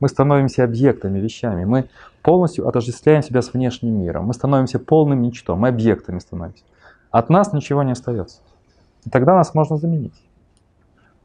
Мы 0.00 0.08
становимся 0.08 0.64
объектами, 0.64 1.18
вещами. 1.18 1.64
Мы 1.64 1.88
полностью 2.22 2.68
отождествляем 2.68 3.22
себя 3.22 3.40
с 3.40 3.52
внешним 3.52 3.98
миром. 4.00 4.26
Мы 4.26 4.34
становимся 4.34 4.78
полным 4.78 5.22
ничтом, 5.22 5.60
мы 5.60 5.68
объектами 5.68 6.18
становимся. 6.18 6.64
От 7.10 7.30
нас 7.30 7.52
ничего 7.52 7.82
не 7.82 7.92
остается. 7.92 8.40
И 9.04 9.10
тогда 9.10 9.34
нас 9.34 9.54
можно 9.54 9.76
заменить. 9.76 10.14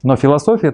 Но 0.03 0.15
философия 0.15 0.74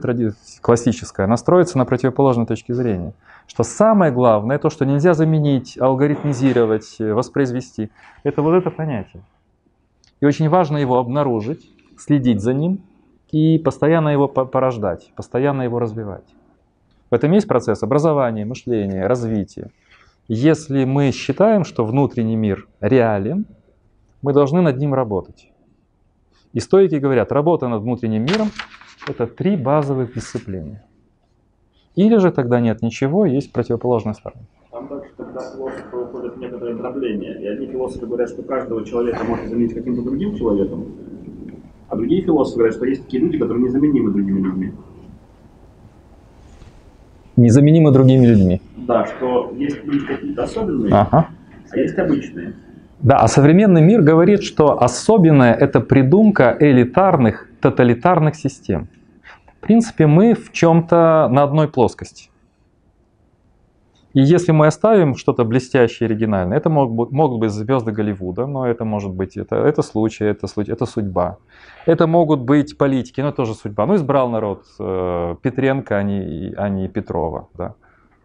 классическая, 0.61 1.27
настроится 1.27 1.77
на 1.77 1.85
противоположной 1.85 2.45
точке 2.45 2.73
зрения. 2.73 3.13
Что 3.45 3.63
самое 3.63 4.11
главное, 4.11 4.57
то, 4.57 4.69
что 4.69 4.85
нельзя 4.85 5.13
заменить, 5.13 5.77
алгоритмизировать, 5.77 6.95
воспроизвести, 6.99 7.89
это 8.23 8.41
вот 8.41 8.53
это 8.53 8.71
понятие. 8.71 9.23
И 10.21 10.25
очень 10.25 10.47
важно 10.49 10.77
его 10.77 10.97
обнаружить, 10.97 11.69
следить 11.97 12.41
за 12.41 12.53
ним 12.53 12.79
и 13.31 13.59
постоянно 13.59 14.09
его 14.09 14.29
порождать, 14.29 15.11
постоянно 15.15 15.63
его 15.63 15.79
развивать. 15.79 16.25
В 17.09 17.13
этом 17.13 17.31
есть 17.33 17.47
процесс 17.47 17.83
образования, 17.83 18.45
мышления, 18.45 19.07
развития. 19.07 19.71
Если 20.29 20.85
мы 20.85 21.11
считаем, 21.11 21.65
что 21.65 21.85
внутренний 21.85 22.35
мир 22.35 22.67
реален, 22.79 23.45
мы 24.21 24.33
должны 24.33 24.61
над 24.61 24.77
ним 24.77 24.93
работать. 24.93 25.51
И 26.53 26.59
стойки 26.59 26.95
говорят, 26.95 27.31
работа 27.33 27.67
над 27.67 27.81
внутренним 27.81 28.23
миром– 28.23 28.51
это 29.05 29.27
три 29.27 29.55
базовых 29.55 30.13
дисциплины. 30.13 30.81
Или 31.95 32.17
же 32.17 32.31
тогда 32.31 32.59
нет 32.59 32.81
ничего, 32.81 33.25
есть 33.25 33.51
противоположная 33.51 34.13
сторона. 34.13 34.43
Там 34.71 34.87
также 34.87 35.09
тогда 35.17 35.39
философы 35.51 35.97
уходят 35.97 36.35
в 36.35 36.39
некоторые 36.39 36.75
дробления. 36.75 37.41
И 37.41 37.47
одни 37.47 37.67
философы 37.67 38.05
говорят, 38.05 38.29
что 38.29 38.43
каждого 38.43 38.85
человека 38.85 39.23
можно 39.23 39.47
заменить 39.47 39.73
каким-то 39.73 40.03
другим 40.03 40.35
человеком, 40.35 40.85
а 41.89 41.95
другие 41.95 42.21
философы 42.21 42.57
говорят, 42.57 42.75
что 42.75 42.85
есть 42.85 43.03
такие 43.03 43.23
люди, 43.23 43.37
которые 43.37 43.65
незаменимы 43.65 44.11
другими 44.11 44.41
людьми. 44.41 44.71
Незаменимы 47.35 47.91
другими 47.91 48.25
людьми. 48.25 48.61
Да, 48.75 49.05
что 49.05 49.51
есть 49.55 49.83
люди 49.83 50.05
какие-то 50.05 50.43
особенные, 50.43 50.93
ага. 50.93 51.29
а 51.71 51.77
есть 51.77 51.97
обычные. 51.97 52.55
Да, 52.99 53.17
а 53.17 53.27
современный 53.27 53.81
мир 53.81 54.01
говорит, 54.01 54.43
что 54.43 54.81
особенное– 54.81 55.53
это 55.59 55.79
придумка 55.79 56.55
элитарных, 56.59 57.46
тоталитарных 57.61 58.35
систем. 58.35 58.87
В 59.57 59.59
принципе, 59.61 60.07
мы 60.07 60.33
в 60.33 60.51
чем-то 60.51 61.27
на 61.31 61.43
одной 61.43 61.67
плоскости. 61.67 62.29
И 64.13 64.21
если 64.21 64.51
мы 64.51 64.65
оставим 64.67 65.15
что-то 65.15 65.43
блестящее, 65.43 66.07
оригинальное, 66.07 66.57
это 66.57 66.69
могут, 66.69 67.11
могут 67.11 67.39
быть 67.39 67.51
звезды 67.51 67.91
Голливуда, 67.91 68.47
но 68.47 68.65
это 68.65 68.83
может 68.85 69.11
быть, 69.11 69.37
это, 69.37 69.57
это 69.57 69.83
случай, 69.83 70.25
это, 70.25 70.47
случай, 70.47 70.71
это 70.71 70.85
судьба. 70.85 71.37
Это 71.85 72.07
могут 72.07 72.39
быть 72.39 72.77
политики, 72.77 73.21
но 73.21 73.31
тоже 73.31 73.53
судьба. 73.53 73.85
Ну, 73.85 73.95
избрал 73.95 74.29
народ 74.29 74.63
э, 74.79 75.35
Петренко, 75.41 75.97
а 75.97 76.03
не, 76.03 76.51
а 76.57 76.69
не 76.69 76.87
Петрова. 76.87 77.49
Да. 77.53 77.75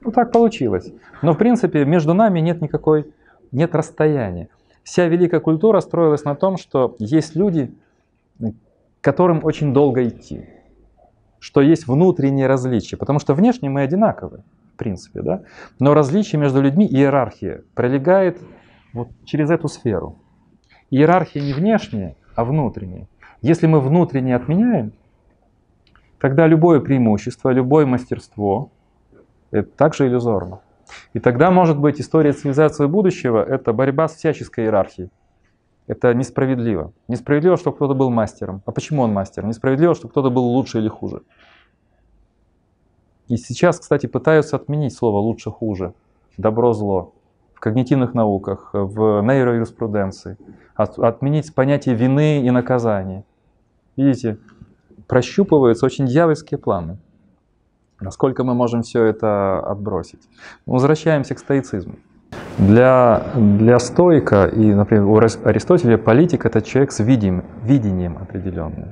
Ну, 0.01 0.13
так 0.13 0.33
получилось. 0.33 0.91
Но, 1.21 1.33
в 1.33 1.37
принципе, 1.37 1.85
между 1.85 2.15
нами 2.15 2.41
нет 2.41 2.63
никакой, 2.63 3.13
нет 3.51 3.75
расстояния. 3.75 4.49
Вся 4.85 5.07
великая 5.07 5.41
культура 5.41 5.81
строилась 5.81 6.25
на 6.25 6.35
том, 6.35 6.57
что 6.57 6.97
есть 6.99 7.37
люди, 7.37 7.71
которым 9.03 9.45
очень 9.45 9.75
долго 9.75 10.09
идти, 10.09 10.47
что 11.41 11.61
есть 11.61 11.87
внутренние 11.87 12.47
различия, 12.47 12.97
потому 12.97 13.19
что 13.19 13.35
внешне 13.35 13.69
мы 13.69 13.83
одинаковы, 13.83 14.45
в 14.73 14.77
принципе, 14.79 15.21
да? 15.21 15.43
но 15.79 15.93
различие 15.93 16.41
между 16.41 16.63
людьми, 16.63 16.87
иерархия, 16.87 17.65
пролегает 17.75 18.41
вот 18.95 19.09
через 19.25 19.51
эту 19.51 19.69
сферу. 19.69 20.17
Иерархия 20.91 21.43
не 21.43 21.53
внешняя, 21.53 22.17
а 22.37 22.45
внутренняя. 22.45 23.09
Если 23.43 23.67
мы 23.67 23.81
внутренне 23.81 24.37
отменяем, 24.37 24.93
тогда 26.21 26.47
любое 26.47 26.81
преимущество, 26.81 27.51
любое 27.51 27.87
мастерство– 27.87 28.71
это 29.51 29.69
также 29.69 30.07
иллюзорно. 30.07 30.61
И 31.13 31.19
тогда, 31.19 31.51
может 31.51 31.79
быть, 31.79 32.01
история 32.01 32.33
цивилизации 32.33 32.87
будущего– 32.87 33.43
это 33.49 33.73
борьба 33.73 34.07
с 34.07 34.15
всяческой 34.15 34.65
иерархией. 34.65 35.11
Это 35.87 36.15
несправедливо. 36.15 36.93
Несправедливо, 37.09 37.57
что 37.57 37.73
кто-то 37.73 37.95
был 37.95 38.11
мастером. 38.11 38.63
А 38.67 38.73
почему 38.73 39.03
он 39.03 39.13
мастер? 39.13 39.45
Несправедливо, 39.45 39.95
что 39.95 40.09
кто-то 40.09 40.31
был 40.31 40.45
лучше 40.45 40.79
или 40.79 40.89
хуже. 40.89 41.23
И 43.29 43.37
сейчас, 43.37 43.81
кстати, 43.81 44.07
пытаются 44.07 44.57
отменить 44.57 44.95
слово 44.95 45.19
«лучше-хуже», 45.19 45.95
«добро-зло» 46.37 47.15
в 47.55 47.61
когнитивных 47.61 48.15
науках, 48.15 48.71
в 48.73 49.23
нейроюриспруденции. 49.23 50.37
Отменить 50.75 51.55
понятие 51.55 51.95
вины 51.95 52.43
и 52.45 52.51
наказания. 52.51 53.25
Видите, 53.97 54.39
прощупываются 55.07 55.87
очень 55.87 56.07
дьявольские 56.07 56.59
планы. 56.59 56.99
Насколько 58.01 58.45
мы 58.45 58.55
можем 58.55 58.83
все 58.83 59.05
это 59.05 59.61
отбросить? 59.61 60.29
Возвращаемся 60.67 61.35
к 61.35 61.39
стоицизму. 61.39 61.97
Для, 62.67 63.25
для 63.35 63.79
стойка 63.81 64.47
и, 64.47 64.73
например, 64.73 65.05
у 65.05 65.17
Аристотеля 65.19 65.99
политик 65.99 66.47
это 66.47 66.63
человек 66.63 66.93
с 66.93 67.01
видим, 67.01 67.45
видением 67.65 68.19
определенным. 68.19 68.89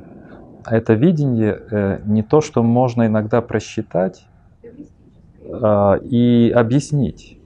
А 0.65 0.77
это 0.77 0.95
видение 0.95 1.61
э, 1.71 2.01
не 2.05 2.23
то, 2.23 2.41
что 2.41 2.65
можно 2.65 3.07
иногда 3.07 3.41
просчитать 3.41 4.27
э, 4.63 5.99
и 6.03 6.53
объяснить. 6.55 7.39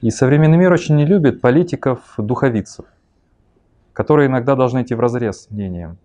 И 0.00 0.10
современный 0.10 0.56
мир 0.58 0.72
очень 0.72 0.94
не 0.94 1.04
любит 1.04 1.40
политиков-духовицев, 1.40 2.84
которые 3.92 4.28
иногда 4.28 4.54
должны 4.54 4.82
идти 4.82 4.94
в 4.94 5.00
разрез 5.00 5.42
с 5.42 5.50
мнением. 5.50 5.98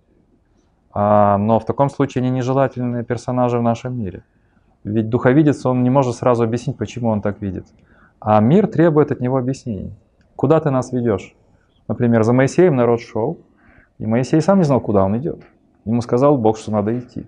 А, 0.93 1.37
но 1.37 1.59
в 1.59 1.65
таком 1.65 1.89
случае 1.91 2.23
они 2.23 2.31
нежелательные 2.31 3.03
персонажи 3.03 3.59
в 3.59 3.61
нашем 3.61 3.99
мире. 3.99 4.23
Ведь 4.83 5.09
духовидец, 5.09 5.63
он 5.65 5.83
не 5.83 5.91
может 5.91 6.15
сразу 6.15 6.43
объяснить, 6.43 6.77
почему 6.77 7.09
он 7.09 7.21
так 7.21 7.39
видит. 7.39 7.67
А 8.25 8.39
мир 8.39 8.67
требует 8.67 9.11
от 9.11 9.19
него 9.19 9.35
объяснений. 9.35 9.93
Куда 10.37 10.61
ты 10.61 10.69
нас 10.69 10.93
ведешь? 10.93 11.35
Например, 11.89 12.23
за 12.23 12.31
Моисеем 12.31 12.77
народ 12.77 13.01
шел, 13.01 13.37
и 13.97 14.05
Моисей 14.05 14.39
сам 14.39 14.59
не 14.59 14.63
знал, 14.63 14.79
куда 14.79 15.03
он 15.03 15.17
идет. 15.17 15.43
Ему 15.83 16.01
сказал 16.01 16.37
Бог, 16.37 16.57
что 16.57 16.71
надо 16.71 16.97
идти. 16.97 17.27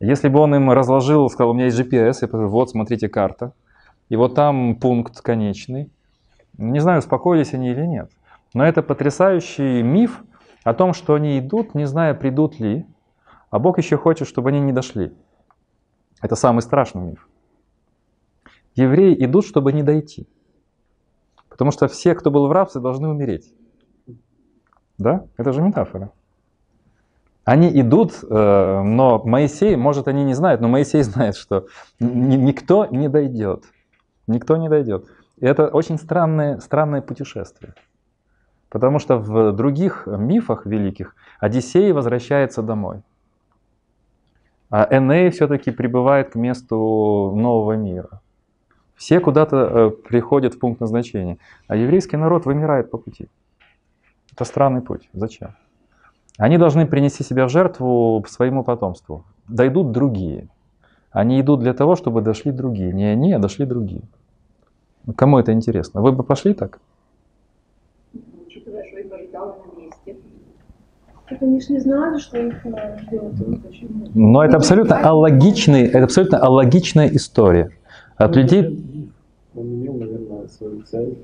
Если 0.00 0.28
бы 0.28 0.40
он 0.40 0.52
им 0.56 0.72
разложил, 0.72 1.30
сказал, 1.30 1.50
у 1.50 1.54
меня 1.54 1.66
есть 1.66 1.78
GPS, 1.78 2.18
я 2.22 2.26
говорю, 2.26 2.48
вот, 2.48 2.70
смотрите, 2.70 3.08
карта, 3.08 3.52
и 4.08 4.16
вот 4.16 4.34
там 4.34 4.74
пункт 4.74 5.20
конечный. 5.20 5.92
Не 6.58 6.80
знаю, 6.80 6.98
успокоились 6.98 7.54
они 7.54 7.70
или 7.70 7.86
нет. 7.86 8.10
Но 8.52 8.66
это 8.66 8.82
потрясающий 8.82 9.80
миф 9.84 10.24
о 10.64 10.74
том, 10.74 10.92
что 10.92 11.14
они 11.14 11.38
идут, 11.38 11.76
не 11.76 11.84
зная, 11.84 12.14
придут 12.14 12.58
ли, 12.58 12.84
а 13.50 13.60
Бог 13.60 13.78
еще 13.78 13.96
хочет, 13.96 14.26
чтобы 14.26 14.48
они 14.48 14.58
не 14.58 14.72
дошли. 14.72 15.12
Это 16.20 16.34
самый 16.34 16.62
страшный 16.62 17.02
миф. 17.02 17.28
Евреи 18.74 19.14
идут, 19.24 19.46
чтобы 19.46 19.72
не 19.72 19.82
дойти. 19.82 20.26
Потому 21.48 21.70
что 21.70 21.86
все, 21.86 22.14
кто 22.14 22.30
был 22.30 22.48
в 22.48 22.52
рабстве, 22.52 22.80
должны 22.80 23.08
умереть. 23.08 23.52
Да? 24.98 25.26
Это 25.36 25.52
же 25.52 25.62
метафора. 25.62 26.10
Они 27.44 27.68
идут, 27.80 28.14
э, 28.22 28.82
но 28.82 29.22
Моисей, 29.24 29.76
может, 29.76 30.08
они 30.08 30.24
не 30.24 30.34
знают, 30.34 30.60
но 30.60 30.68
Моисей 30.68 31.02
знает, 31.04 31.36
что 31.36 31.66
никто 32.00 32.86
не 32.86 33.08
дойдет. 33.08 33.64
Никто 34.26 34.56
не 34.56 34.68
дойдет. 34.68 35.06
И 35.36 35.46
это 35.46 35.68
очень 35.68 35.98
странное, 35.98 36.58
странное 36.58 37.02
путешествие. 37.02 37.74
Потому 38.70 38.98
что 38.98 39.18
в 39.18 39.52
других 39.52 40.06
мифах 40.06 40.66
великих 40.66 41.14
Одиссей 41.38 41.92
возвращается 41.92 42.62
домой. 42.62 43.02
А 44.70 44.88
Эней 44.90 45.30
все-таки 45.30 45.70
прибывает 45.70 46.30
к 46.30 46.34
месту 46.34 47.32
нового 47.36 47.76
мира. 47.76 48.20
Все 49.04 49.20
куда-то 49.20 49.56
э, 49.56 49.90
приходят 49.90 50.54
в 50.54 50.58
пункт 50.58 50.80
назначения. 50.80 51.36
А 51.68 51.76
еврейский 51.76 52.16
народ 52.16 52.46
вымирает 52.46 52.90
по 52.90 52.96
пути. 52.96 53.28
Это 54.32 54.46
странный 54.46 54.80
путь. 54.80 55.10
Зачем? 55.12 55.50
Они 56.38 56.56
должны 56.56 56.86
принести 56.86 57.22
себя 57.22 57.44
в 57.44 57.50
жертву 57.50 58.24
своему 58.26 58.64
потомству. 58.64 59.26
Дойдут 59.46 59.92
другие. 59.92 60.48
Они 61.10 61.38
идут 61.38 61.60
для 61.60 61.74
того, 61.74 61.96
чтобы 61.96 62.22
дошли 62.22 62.50
другие. 62.50 62.94
Не 62.94 63.04
они, 63.04 63.34
а 63.34 63.38
дошли 63.38 63.66
другие. 63.66 64.00
Кому 65.16 65.38
это 65.38 65.52
интересно? 65.52 66.00
Вы 66.00 66.12
бы 66.12 66.22
пошли 66.22 66.54
так? 66.54 66.80
Учитывая, 68.46 68.84
что 68.88 69.00
их 69.00 69.12
ожидало 69.12 69.58
на 69.66 69.80
месте. 69.82 70.16
они 71.42 71.60
же 71.60 71.72
не 71.74 71.80
знали, 71.80 72.18
что 72.18 72.38
их 72.38 72.54
ждет. 73.02 74.14
Но 74.14 74.42
это 74.42 74.56
абсолютно 74.56 74.96
алогичный, 74.98 75.82
это 75.88 76.04
абсолютно 76.04 76.38
алогичная 76.38 77.08
история. 77.08 77.70
От 78.16 78.34
ну, 78.34 78.42
людей... 78.42 78.93
Он 79.56 79.66
имел, 79.66 79.94
наверное, 79.94 80.48
свою 80.48 80.82
цель 80.82 81.16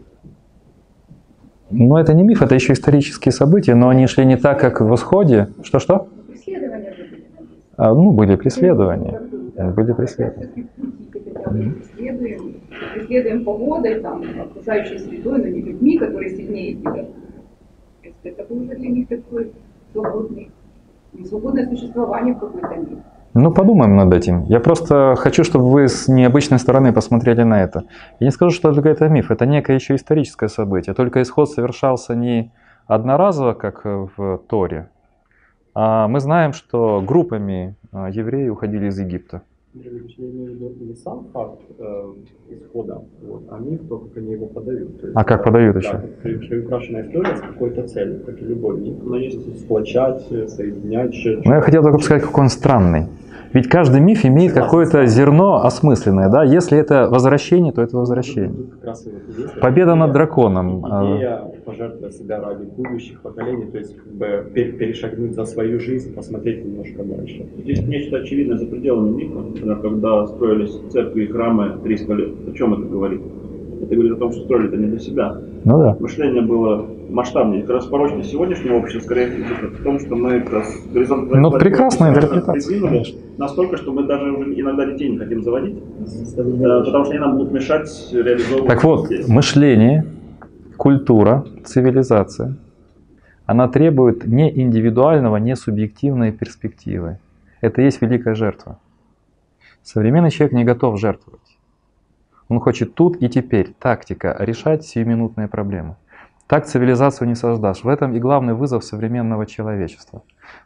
но 1.70 2.00
это 2.00 2.14
не 2.14 2.24
миф, 2.24 2.42
это 2.42 2.54
еще 2.54 2.72
исторические 2.72 3.32
события, 3.32 3.74
но 3.74 3.88
они 3.88 4.06
шли 4.06 4.24
не 4.26 4.36
так, 4.36 4.60
как 4.60 4.80
в 4.80 4.86
Восходе. 4.86 5.48
Что-что? 5.62 6.08
Преследования 6.26 6.94
были. 6.98 7.24
А, 7.76 7.94
ну, 7.94 8.10
были 8.12 8.34
преследования. 8.34 9.20
Были 9.76 9.92
преследования. 9.92 10.50
Преследуем, 11.44 12.56
преследуем 12.94 13.44
погодой, 13.44 14.00
там, 14.00 14.22
окружающей 14.40 14.98
средой, 14.98 15.38
но 15.38 15.46
не 15.46 15.62
людьми, 15.62 15.98
которые 15.98 16.30
сильнее 16.30 16.74
тебя. 16.74 17.06
Это 18.24 18.44
был 18.44 18.62
уже 18.62 18.74
для 18.74 18.88
них 18.88 19.08
такой 19.08 19.52
свободный, 19.92 20.50
свободное 21.24 21.68
существование 21.68 22.34
в 22.34 22.38
какой-то 22.38 22.76
мере. 22.76 23.02
Ну, 23.32 23.52
подумаем 23.52 23.96
над 23.96 24.12
этим. 24.12 24.44
Я 24.44 24.58
просто 24.58 25.14
хочу, 25.16 25.44
чтобы 25.44 25.70
вы 25.70 25.88
с 25.88 26.08
необычной 26.08 26.58
стороны 26.58 26.92
посмотрели 26.92 27.42
на 27.42 27.62
это. 27.62 27.84
Я 28.18 28.26
не 28.26 28.32
скажу, 28.32 28.50
что 28.50 28.70
это 28.70 28.82
какой-то 28.82 29.08
миф, 29.08 29.30
это 29.30 29.46
некое 29.46 29.74
еще 29.76 29.94
историческое 29.94 30.48
событие. 30.48 30.94
Только 30.94 31.22
исход 31.22 31.48
совершался 31.48 32.16
не 32.16 32.52
одноразово, 32.86 33.52
как 33.52 33.84
в 33.84 34.38
Торе, 34.48 34.88
а 35.74 36.08
мы 36.08 36.20
знаем, 36.20 36.52
что 36.52 37.00
группами 37.00 37.76
а, 37.92 38.10
евреи 38.10 38.48
уходили 38.48 38.88
из 38.88 38.98
Египта. 38.98 39.42
Я 39.72 39.88
имею 39.88 40.50
в 40.50 40.54
виду 40.56 40.84
не 40.84 40.94
сам 40.96 41.26
факт 41.32 41.60
э, 41.78 42.12
исхода, 42.50 43.02
вот, 43.22 43.44
а 43.50 43.58
миф, 43.60 43.80
то, 43.88 43.98
как 43.98 44.16
они 44.16 44.32
его 44.32 44.46
подают. 44.46 45.00
есть, 45.00 45.14
а 45.14 45.22
как 45.22 45.44
подают 45.44 45.76
еще? 45.76 45.92
Да, 45.92 46.02
приукрашенная 46.22 47.06
история 47.06 47.36
с 47.36 47.40
какой-то 47.40 47.86
целью, 47.86 48.24
как 48.24 48.42
и 48.42 48.44
любой 48.46 48.80
миф. 48.80 48.96
Но 49.00 49.16
есть 49.16 49.60
сплочать, 49.60 50.22
соединять. 50.26 51.14
Ну, 51.44 51.54
я 51.54 51.60
хотел 51.60 51.84
только 51.84 52.00
сказать, 52.00 52.24
какой 52.24 52.42
он 52.44 52.48
странный. 52.48 53.06
Ведь 53.52 53.68
каждый 53.68 54.00
миф 54.00 54.24
имеет 54.24 54.52
какое-то 54.54 55.06
зерно 55.06 55.64
осмысленное, 55.64 56.28
да? 56.28 56.42
Если 56.42 56.76
это 56.76 57.08
возвращение, 57.08 57.72
то 57.72 57.80
это 57.80 57.96
возвращение. 57.96 58.66
Победа 59.60 59.94
над 59.94 60.12
драконом. 60.12 60.84
А 60.84 61.16
идея 61.16 61.44
пожертвовать 61.64 62.14
себя 62.14 62.40
ради 62.40 62.64
будущих 62.64 63.20
поколений, 63.20 63.66
то 63.70 63.78
есть 63.78 63.96
как 63.96 64.12
бы 64.12 64.50
перешагнуть 64.54 65.34
за 65.34 65.44
свою 65.44 65.80
жизнь, 65.80 66.14
посмотреть 66.14 66.64
немножко 66.64 67.02
дальше. 67.04 67.46
Здесь 67.58 67.86
нечто 67.86 68.18
очевидное 68.18 68.58
за 68.58 68.66
пределами 68.66 69.10
мифа, 69.10 69.40
например, 69.40 69.76
когда 69.80 70.26
строились 70.26 70.78
церкви 70.90 71.24
и 71.24 71.26
храмы 71.26 71.78
300 71.82 72.14
лет. 72.14 72.30
О 72.48 72.52
чем 72.52 72.74
это 72.74 72.82
говорит? 72.82 73.20
Это 73.82 73.94
говорит 73.94 74.12
о 74.12 74.16
том, 74.16 74.32
что 74.32 74.42
строили 74.44 74.68
это 74.68 74.76
не 74.76 74.86
для 74.86 74.98
себя. 74.98 75.40
Ну 75.64 75.78
да. 75.78 75.96
Мышление 75.98 76.42
было 76.42 76.86
масштабнее. 77.08 77.62
Как 77.62 77.70
раз 77.70 77.86
порочность 77.86 78.30
сегодняшнего 78.30 78.76
общества 78.76 79.00
скорее 79.00 79.28
в 79.28 79.82
том, 79.82 79.98
что 80.00 80.16
мы 80.16 80.40
как 80.40 80.52
раз 80.52 80.66
горизонт... 80.92 81.30
Ну, 81.32 81.50
прекрасная 81.50 82.10
интерпретация. 82.10 83.04
Настолько, 83.38 83.76
что 83.78 83.92
мы 83.92 84.04
даже 84.04 84.30
уже 84.32 84.60
иногда 84.60 84.86
детей 84.86 85.10
не 85.10 85.18
хотим 85.18 85.42
заводить, 85.42 85.76
потому 85.78 87.04
что 87.04 87.12
они 87.12 87.18
нам 87.18 87.36
будут 87.36 87.52
мешать 87.52 87.88
реализовывать... 88.12 88.68
Так 88.68 88.84
вот, 88.84 89.06
здесь. 89.06 89.28
мышление, 89.28 90.04
культура, 90.80 91.44
цивилизация, 91.66 92.56
она 93.44 93.68
требует 93.68 94.24
не 94.24 94.62
индивидуального, 94.62 95.36
не 95.36 95.54
субъективной 95.54 96.32
перспективы. 96.32 97.18
Это 97.60 97.82
и 97.82 97.84
есть 97.84 98.00
великая 98.00 98.34
жертва. 98.34 98.78
Современный 99.82 100.30
человек 100.30 100.54
не 100.54 100.64
готов 100.64 100.98
жертвовать. 100.98 101.58
Он 102.48 102.60
хочет 102.60 102.94
тут 102.94 103.22
и 103.22 103.28
теперь, 103.28 103.74
тактика, 103.78 104.34
решать 104.38 104.82
сиюминутные 104.86 105.48
проблемы. 105.48 105.96
Так 106.46 106.64
цивилизацию 106.64 107.28
не 107.28 107.34
создашь. 107.34 107.84
В 107.84 107.88
этом 107.88 108.14
и 108.14 108.18
главный 108.18 108.54
вызов 108.54 108.82
современного 108.82 109.44
человечества. 109.44 110.22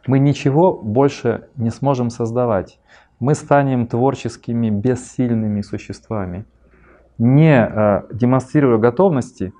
Мы 0.07 0.19
ничего 0.19 0.71
больше 0.71 1.49
не 1.57 1.71
сможем 1.71 2.09
создавать. 2.09 2.79
Мы 3.19 3.35
станем 3.35 3.85
творческими, 3.85 4.69
бессильными 4.69 5.59
существами, 5.59 6.45
не 7.17 7.67
э, 7.69 8.03
демонстрируя 8.13 8.77
готовности 8.77 9.51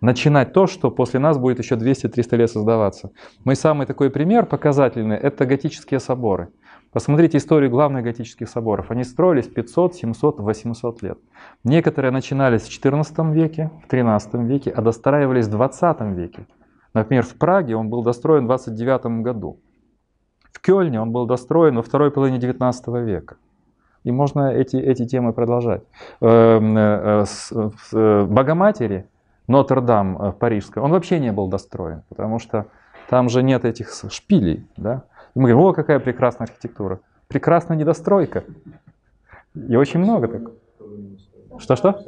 начинать 0.00 0.52
то, 0.52 0.66
что 0.66 0.90
после 0.90 1.20
нас 1.20 1.38
будет 1.38 1.58
еще 1.58 1.74
200-300 1.74 2.36
лет 2.36 2.50
создаваться. 2.50 3.10
Мой 3.44 3.56
самый 3.56 3.86
такой 3.86 4.10
пример 4.10 4.46
показательный– 4.46 5.16
это 5.22 5.46
готические 5.46 6.00
соборы. 6.00 6.48
Посмотрите 6.92 7.36
историю 7.36 7.70
главных 7.70 8.02
готических 8.02 8.48
соборов. 8.48 8.90
Они 8.90 9.04
строились 9.04 9.46
500, 9.46 9.94
700, 9.94 10.40
800 10.40 11.02
лет. 11.02 11.18
Некоторые 11.62 12.10
начинались 12.12 12.62
в 12.62 12.84
XIV 12.84 13.32
веке, 13.32 13.70
в 13.86 13.92
XIII 13.92 14.46
веке, 14.46 14.70
а 14.70 14.80
достраивались 14.80 15.48
в 15.48 15.54
XX 15.54 16.14
веке. 16.14 16.46
Например, 16.94 17.24
в 17.24 17.34
Праге 17.34 17.76
он 17.76 17.90
был 17.90 18.02
достроен 18.02 18.44
в 18.44 18.46
29 18.46 19.22
году. 19.22 19.60
В 20.50 20.60
Кёльне 20.60 21.00
он 21.00 21.12
был 21.12 21.26
достроен 21.26 21.76
во 21.76 21.82
второй 21.82 22.10
половине 22.10 22.38
XIX 22.38 23.04
века. 23.04 23.36
И 24.04 24.10
можно 24.10 24.52
эти, 24.52 24.76
эти 24.76 25.04
темы 25.06 25.34
продолжать. 25.34 25.82
Эм, 26.20 26.76
э, 26.78 27.24
э, 27.92 28.24
Богоматери, 28.24 29.06
Нотр-Дам 29.48 30.16
в 30.16 30.22
э, 30.22 30.32
Парижской, 30.32 30.82
он 30.82 30.92
вообще 30.92 31.18
не 31.18 31.32
был 31.32 31.48
достроен, 31.48 32.02
потому 32.08 32.38
что 32.38 32.66
там 33.08 33.28
же 33.28 33.42
нет 33.42 33.64
этих 33.64 33.90
шпилей. 34.10 34.66
Да? 34.76 35.04
И 35.34 35.40
мы 35.40 35.50
говорим, 35.50 35.70
о, 35.70 35.72
какая 35.72 35.98
прекрасная 35.98 36.46
архитектура. 36.46 37.00
Прекрасная 37.26 37.76
недостройка. 37.76 38.44
И 39.54 39.74
очень 39.74 40.00
много 40.00 40.28
так. 40.28 40.42
Что-что? 41.58 42.00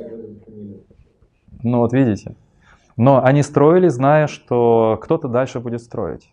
Ну 1.63 1.79
вот 1.79 1.93
видите. 1.93 2.37
Но 2.97 3.25
они 3.25 3.43
строили, 3.43 3.89
зная, 3.89 4.27
что 4.27 4.99
кто-то 5.03 5.29
дальше 5.29 5.61
будет 5.61 5.81
строить. 5.83 6.31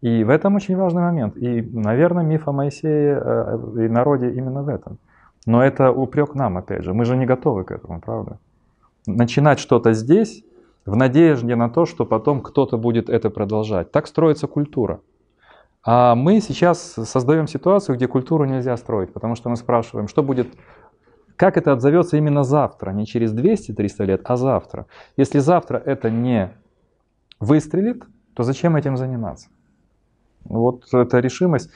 И 0.00 0.24
в 0.24 0.30
этом 0.30 0.54
очень 0.54 0.76
важный 0.76 1.02
момент. 1.02 1.36
И, 1.36 1.60
наверное, 1.60 2.24
миф 2.24 2.48
о 2.48 2.52
Моисее 2.52 3.20
э, 3.22 3.84
и 3.84 3.88
народе 3.88 4.30
именно 4.30 4.62
в 4.62 4.68
этом. 4.68 4.98
Но 5.44 5.62
это 5.62 5.92
упрек 5.92 6.34
нам, 6.34 6.56
опять 6.56 6.84
же. 6.84 6.94
Мы 6.94 7.04
же 7.04 7.16
не 7.16 7.26
готовы 7.26 7.64
к 7.64 7.70
этому, 7.70 8.00
правда? 8.00 8.38
Начинать 9.06 9.58
что-то 9.58 9.92
здесь 9.92 10.44
в 10.86 10.96
надежде 10.96 11.56
на 11.56 11.68
то, 11.68 11.86
что 11.86 12.04
потом 12.04 12.40
кто-то 12.40 12.78
будет 12.78 13.08
это 13.08 13.30
продолжать. 13.30 13.90
Так 13.90 14.06
строится 14.06 14.46
культура. 14.46 15.00
А 15.82 16.14
мы 16.14 16.40
сейчас 16.40 16.94
создаем 17.04 17.46
ситуацию, 17.46 17.96
где 17.96 18.06
культуру 18.06 18.44
нельзя 18.44 18.76
строить, 18.76 19.12
потому 19.12 19.34
что 19.34 19.48
мы 19.48 19.56
спрашиваем, 19.56 20.08
что 20.08 20.22
будет, 20.22 20.48
как 21.36 21.56
это 21.56 21.72
отзовется 21.72 22.18
именно 22.18 22.42
завтра, 22.44 22.90
не 22.90 23.06
через 23.06 23.34
200-300 23.34 24.04
лет, 24.04 24.20
а 24.24 24.36
завтра. 24.36 24.86
Если 25.16 25.38
завтра 25.38 25.78
это 25.78 26.10
не 26.10 26.50
выстрелит, 27.38 28.04
то 28.34 28.42
зачем 28.42 28.76
этим 28.76 28.96
заниматься? 28.96 29.48
Вот 30.44 30.84
эта 30.92 31.18
решимость, 31.20 31.70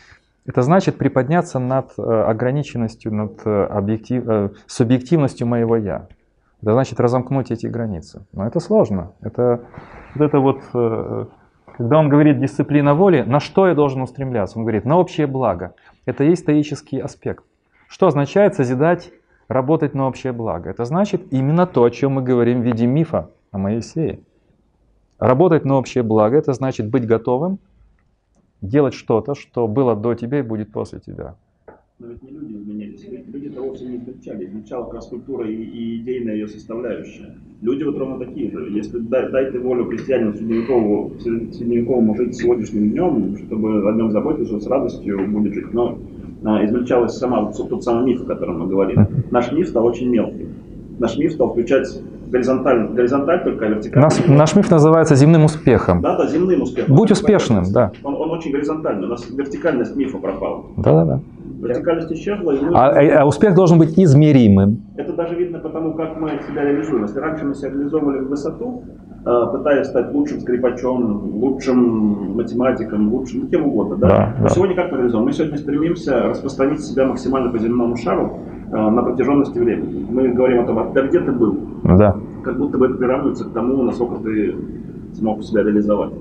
это 0.44 0.60
значит 0.60 0.98
приподняться 0.98 1.58
над 1.58 1.92
э, 1.96 2.02
ограниченностью, 2.02 3.14
над 3.14 3.40
э, 3.46 3.64
объектив, 3.64 4.28
э, 4.28 4.50
субъективностью 4.66 5.46
моего 5.46 5.76
«я». 5.76 6.08
Это 6.64 6.72
значит 6.72 6.98
разомкнуть 6.98 7.50
эти 7.50 7.66
границы. 7.66 8.24
Но 8.32 8.46
это 8.46 8.58
сложно. 8.58 9.12
Это 9.20 9.60
вот 10.14 10.24
это 10.24 10.40
вот, 10.40 10.62
когда 11.76 11.98
он 11.98 12.08
говорит 12.08 12.40
дисциплина 12.40 12.94
воли, 12.94 13.20
на 13.20 13.38
что 13.38 13.68
я 13.68 13.74
должен 13.74 14.00
устремляться? 14.00 14.58
Он 14.58 14.64
говорит, 14.64 14.86
на 14.86 14.96
общее 14.96 15.26
благо. 15.26 15.74
Это 16.06 16.24
есть 16.24 16.40
стоический 16.40 17.02
аспект. 17.02 17.44
Что 17.86 18.06
означает 18.06 18.54
созидать, 18.54 19.12
работать 19.46 19.92
на 19.92 20.06
общее 20.06 20.32
благо? 20.32 20.70
Это 20.70 20.86
значит 20.86 21.34
именно 21.34 21.66
то, 21.66 21.84
о 21.84 21.90
чем 21.90 22.12
мы 22.12 22.22
говорим 22.22 22.62
в 22.62 22.64
виде 22.64 22.86
мифа 22.86 23.28
о 23.52 23.58
Моисее. 23.58 24.20
Работать 25.18 25.66
на 25.66 25.76
общее 25.76 26.02
благо– 26.02 26.34
это 26.38 26.54
значит 26.54 26.88
быть 26.88 27.06
готовым 27.06 27.58
делать 28.62 28.94
что-то, 28.94 29.34
что 29.34 29.68
было 29.68 29.94
до 29.94 30.14
тебя 30.14 30.38
и 30.38 30.42
будет 30.42 30.72
после 30.72 31.00
тебя. 31.00 31.34
Но 32.00 32.08
ведь 32.08 32.22
не 32.24 32.30
люди 32.30 32.56
изменились. 32.56 33.06
Люди-то 33.32 33.62
вовсе 33.62 33.84
не 33.84 33.98
измельчали. 33.98 34.46
Измельчала 34.46 34.84
как 34.84 34.94
раз 34.94 35.06
культура 35.06 35.48
и, 35.48 35.54
и 35.54 35.98
идейная 35.98 36.34
ее 36.34 36.48
составляющая. 36.48 37.38
Люди 37.62 37.84
вот 37.84 37.96
ровно 37.96 38.18
такие 38.18 38.50
же. 38.50 38.68
Если 38.70 38.98
дай, 38.98 39.30
дайте 39.30 39.60
волю 39.60 39.84
крестьянину 39.84 40.34
средневековому, 40.34 41.12
средневековому 41.20 42.16
жить 42.16 42.36
сегодняшним 42.36 42.90
днем, 42.90 43.36
чтобы 43.46 43.88
о 43.88 43.92
нем 43.92 44.10
заботиться, 44.10 44.58
с 44.58 44.66
радостью 44.66 45.30
будет 45.30 45.54
жить. 45.54 45.72
Но 45.72 45.96
а, 46.44 46.64
измельчалась 46.64 47.16
сама, 47.16 47.52
тот 47.52 47.84
самый 47.84 48.06
миф, 48.06 48.22
о 48.22 48.24
котором 48.24 48.58
мы 48.58 48.66
говорили. 48.66 49.06
Наш 49.30 49.52
миф 49.52 49.68
стал 49.68 49.86
очень 49.86 50.10
мелким. 50.10 50.48
Наш 50.98 51.16
миф 51.16 51.32
стал 51.32 51.52
включать 51.52 51.86
горизонталь, 52.28 52.88
горизонталь 52.88 53.44
только, 53.44 53.66
а 53.66 53.68
вертикально. 53.68 54.08
Наш, 54.08 54.26
наш 54.26 54.56
миф 54.56 54.68
называется 54.68 55.14
земным 55.14 55.44
успехом. 55.44 56.00
Да, 56.00 56.16
да, 56.16 56.26
земным 56.26 56.62
успехом. 56.62 56.96
Будь 56.96 57.12
успешным, 57.12 57.64
да. 57.72 57.92
Он, 58.02 58.16
он 58.16 58.32
очень 58.32 58.50
горизонтальный, 58.50 59.06
у 59.06 59.10
нас 59.10 59.30
вертикальность 59.30 59.94
мифа 59.94 60.18
пропала. 60.18 60.64
Да, 60.76 60.92
да, 60.92 61.04
да. 61.04 61.20
Вертикальность 61.68 62.12
исчезла. 62.12 62.52
И 62.52 62.60
мы... 62.60 62.76
а, 62.76 62.90
а, 62.90 63.22
а 63.22 63.24
успех 63.26 63.54
должен 63.54 63.78
быть 63.78 63.98
измеримым. 63.98 64.82
Это 64.96 65.12
даже 65.12 65.34
видно 65.34 65.58
потому, 65.58 65.94
как 65.94 66.20
мы 66.20 66.30
себя 66.48 66.64
реализуем. 66.64 67.02
Если 67.02 67.18
раньше 67.18 67.44
мы 67.44 67.54
себя 67.54 67.70
реализовывали 67.70 68.20
в 68.20 68.28
высоту, 68.28 68.84
э, 69.24 69.46
пытаясь 69.52 69.86
стать 69.86 70.12
лучшим 70.12 70.40
скрипачом, 70.40 71.34
лучшим 71.34 72.36
математиком, 72.36 73.12
лучшим, 73.12 73.40
ну, 73.40 73.46
кем 73.48 73.66
угодно, 73.66 73.96
да? 73.96 74.08
да, 74.08 74.36
да. 74.42 74.48
сегодня 74.48 74.76
как 74.76 74.92
мы 74.92 74.98
реализуем? 74.98 75.24
Мы 75.24 75.32
сегодня 75.32 75.58
стремимся 75.58 76.22
распространить 76.22 76.80
себя 76.80 77.06
максимально 77.06 77.50
по 77.50 77.58
земному 77.58 77.96
шару 77.96 78.38
э, 78.70 78.76
на 78.76 79.02
протяженности 79.02 79.58
времени. 79.58 80.06
Мы 80.10 80.28
говорим 80.28 80.60
о 80.60 80.66
том, 80.66 80.78
а 80.78 81.02
где 81.02 81.20
ты 81.20 81.32
был? 81.32 81.58
Да. 81.84 82.16
Как 82.42 82.58
будто 82.58 82.78
бы 82.78 82.86
это 82.86 82.96
приравнивается 82.96 83.44
к 83.44 83.52
тому, 83.52 83.82
насколько 83.82 84.16
ты 84.22 84.54
смог 85.14 85.42
себя 85.42 85.62
реализовать. 85.62 86.12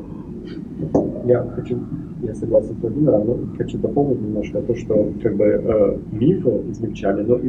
Я 1.26 1.46
хочу 1.56 1.80
я 2.24 2.34
согласен 2.36 2.76
с 2.76 2.82
Владимиром, 2.82 3.26
но 3.26 3.38
хочу 3.58 3.78
дополнить 3.78 4.22
немножко 4.22 4.62
то, 4.62 4.76
что 4.76 5.12
как 5.22 5.36
бы 5.36 5.46
э, 5.46 5.98
мифы 6.12 6.62
измельчали, 6.70 7.24
но 7.24 7.40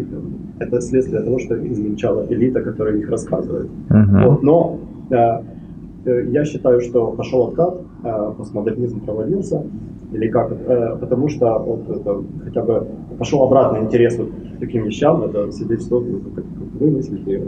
это 0.59 0.81
следствие 0.81 1.23
того, 1.23 1.39
что 1.39 1.55
измельчала 1.55 2.27
элита, 2.29 2.61
которая 2.61 2.97
их 2.97 3.09
рассказывает. 3.11 3.69
Uh-huh. 3.89 4.29
Вот, 4.29 4.43
но 4.43 4.79
э, 5.11 5.17
э, 6.07 6.27
я 6.31 6.45
считаю, 6.45 6.81
что 6.81 7.13
пошел 7.13 7.49
откат, 7.49 7.81
э, 8.05 8.33
постмодернизм 8.37 9.01
провалился, 9.01 9.63
или 10.13 10.29
как, 10.29 10.53
э, 10.53 10.97
потому 11.01 11.29
что 11.29 11.59
вот 11.59 11.89
это, 11.89 12.23
хотя 12.45 12.63
бы 12.63 12.87
пошел 13.19 13.43
обратный 13.43 13.81
интерес 13.81 14.19
вот 14.19 14.29
к 14.29 14.61
таким 14.61 14.85
вещам, 14.85 15.23
это 15.25 15.51
свидетельствует, 15.51 16.23
как, 16.35 16.45
как 16.45 16.81
вы 16.81 16.91
мыслите, 16.91 17.43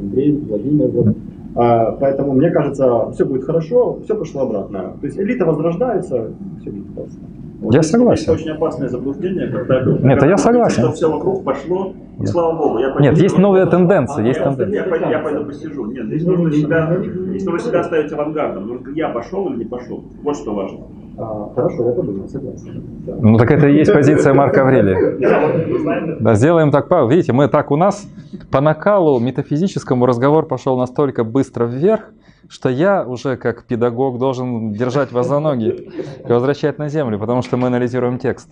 Андрей, 0.00 0.36
Владимир, 0.48 0.88
вот, 0.88 1.08
а, 1.08 1.14
поэтому, 1.54 2.32
мне 2.32 2.50
кажется, 2.50 3.10
все 3.12 3.24
будет 3.24 3.44
хорошо, 3.44 3.98
все 4.04 4.14
пошло 4.14 4.42
обратно. 4.42 4.96
То 5.00 5.06
есть 5.06 5.18
элита 5.18 5.44
возрождается, 5.44 6.30
все 6.60 6.70
будет 6.70 6.94
классно. 6.94 7.20
Вот 7.62 7.74
я 7.74 7.82
согласен. 7.82 8.24
Это 8.24 8.32
очень 8.32 8.50
опасное 8.50 8.88
заблуждение, 8.88 9.46
когда 9.46 9.82
Нет, 9.82 10.18
когда 10.18 10.26
я 10.26 10.36
согласен. 10.36 10.82
Что 10.82 10.92
все 10.92 11.12
вокруг 11.12 11.44
пошло, 11.44 11.94
и 12.20 12.26
слава 12.26 12.56
богу. 12.56 12.78
Я 12.78 12.88
пойду, 12.88 13.02
Нет, 13.04 13.18
есть 13.18 13.38
новые 13.38 13.66
тенденции, 13.66 14.22
а, 14.22 14.26
есть 14.26 14.40
я, 14.40 14.44
тенденции. 14.46 14.76
Я, 14.76 14.82
пойду, 14.84 15.08
я 15.08 15.18
пойду 15.20 15.44
посижу. 15.44 15.86
Нет, 15.86 16.06
здесь 16.06 16.24
нужно 16.24 16.50
себя, 16.50 16.98
здесь 17.28 17.44
нужно 17.44 17.60
себя 17.60 17.84
ставить 17.84 18.12
авангардом. 18.12 18.66
Нужно, 18.66 18.90
я 18.96 19.10
пошел 19.10 19.48
или 19.48 19.58
не 19.58 19.64
пошел. 19.64 20.02
Вот 20.24 20.36
что 20.36 20.54
важно. 20.54 20.80
А, 21.18 21.52
хорошо, 21.54 21.86
я 21.86 21.92
подумаю, 21.92 22.28
согласен. 22.28 22.82
Да. 23.06 23.14
Ну 23.20 23.36
так 23.36 23.50
это 23.50 23.68
и 23.68 23.76
есть 23.76 23.92
позиция 23.94 24.34
Марка 24.34 24.62
Аврелия. 24.62 26.18
Да, 26.20 26.34
сделаем 26.34 26.70
так, 26.70 26.88
Павел. 26.88 27.08
Видите, 27.08 27.32
мы 27.32 27.48
так 27.48 27.70
у 27.70 27.76
нас 27.76 28.08
по 28.50 28.60
накалу 28.60 29.18
метафизическому 29.18 30.06
разговор 30.06 30.46
пошел 30.46 30.78
настолько 30.78 31.24
быстро 31.24 31.64
вверх, 31.64 32.10
что 32.48 32.68
я 32.68 33.04
уже 33.04 33.36
как 33.36 33.64
педагог 33.64 34.18
должен 34.18 34.72
держать 34.72 35.12
вас 35.12 35.28
за 35.28 35.38
ноги 35.40 35.90
и 36.26 36.32
возвращать 36.32 36.78
на 36.78 36.88
землю, 36.88 37.18
потому 37.18 37.42
что 37.42 37.56
мы 37.56 37.68
анализируем 37.68 38.18
текст. 38.18 38.48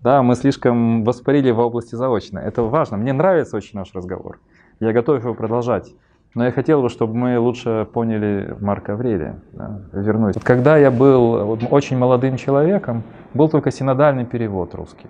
Да, 0.00 0.22
мы 0.22 0.36
слишком 0.36 1.04
воспарили 1.04 1.50
в 1.50 1.58
области 1.58 1.94
заочно. 1.96 2.38
Это 2.38 2.62
важно. 2.62 2.96
Мне 2.96 3.12
нравится 3.12 3.56
очень 3.56 3.78
наш 3.78 3.92
разговор. 3.94 4.38
Я 4.80 4.92
готов 4.92 5.22
его 5.24 5.34
продолжать. 5.34 5.92
Но 6.34 6.44
я 6.44 6.52
хотел 6.52 6.82
бы, 6.82 6.88
чтобы 6.88 7.14
мы 7.14 7.38
лучше 7.38 7.86
поняли 7.92 8.56
Марка 8.60 8.92
Аврелия. 8.92 9.40
Да, 9.52 9.80
вернусь. 9.92 10.34
Вот 10.34 10.44
когда 10.44 10.76
я 10.76 10.90
был 10.90 11.58
очень 11.70 11.96
молодым 11.96 12.36
человеком, 12.36 13.02
был 13.34 13.48
только 13.48 13.70
синодальный 13.70 14.24
перевод 14.24 14.74
русский. 14.74 15.08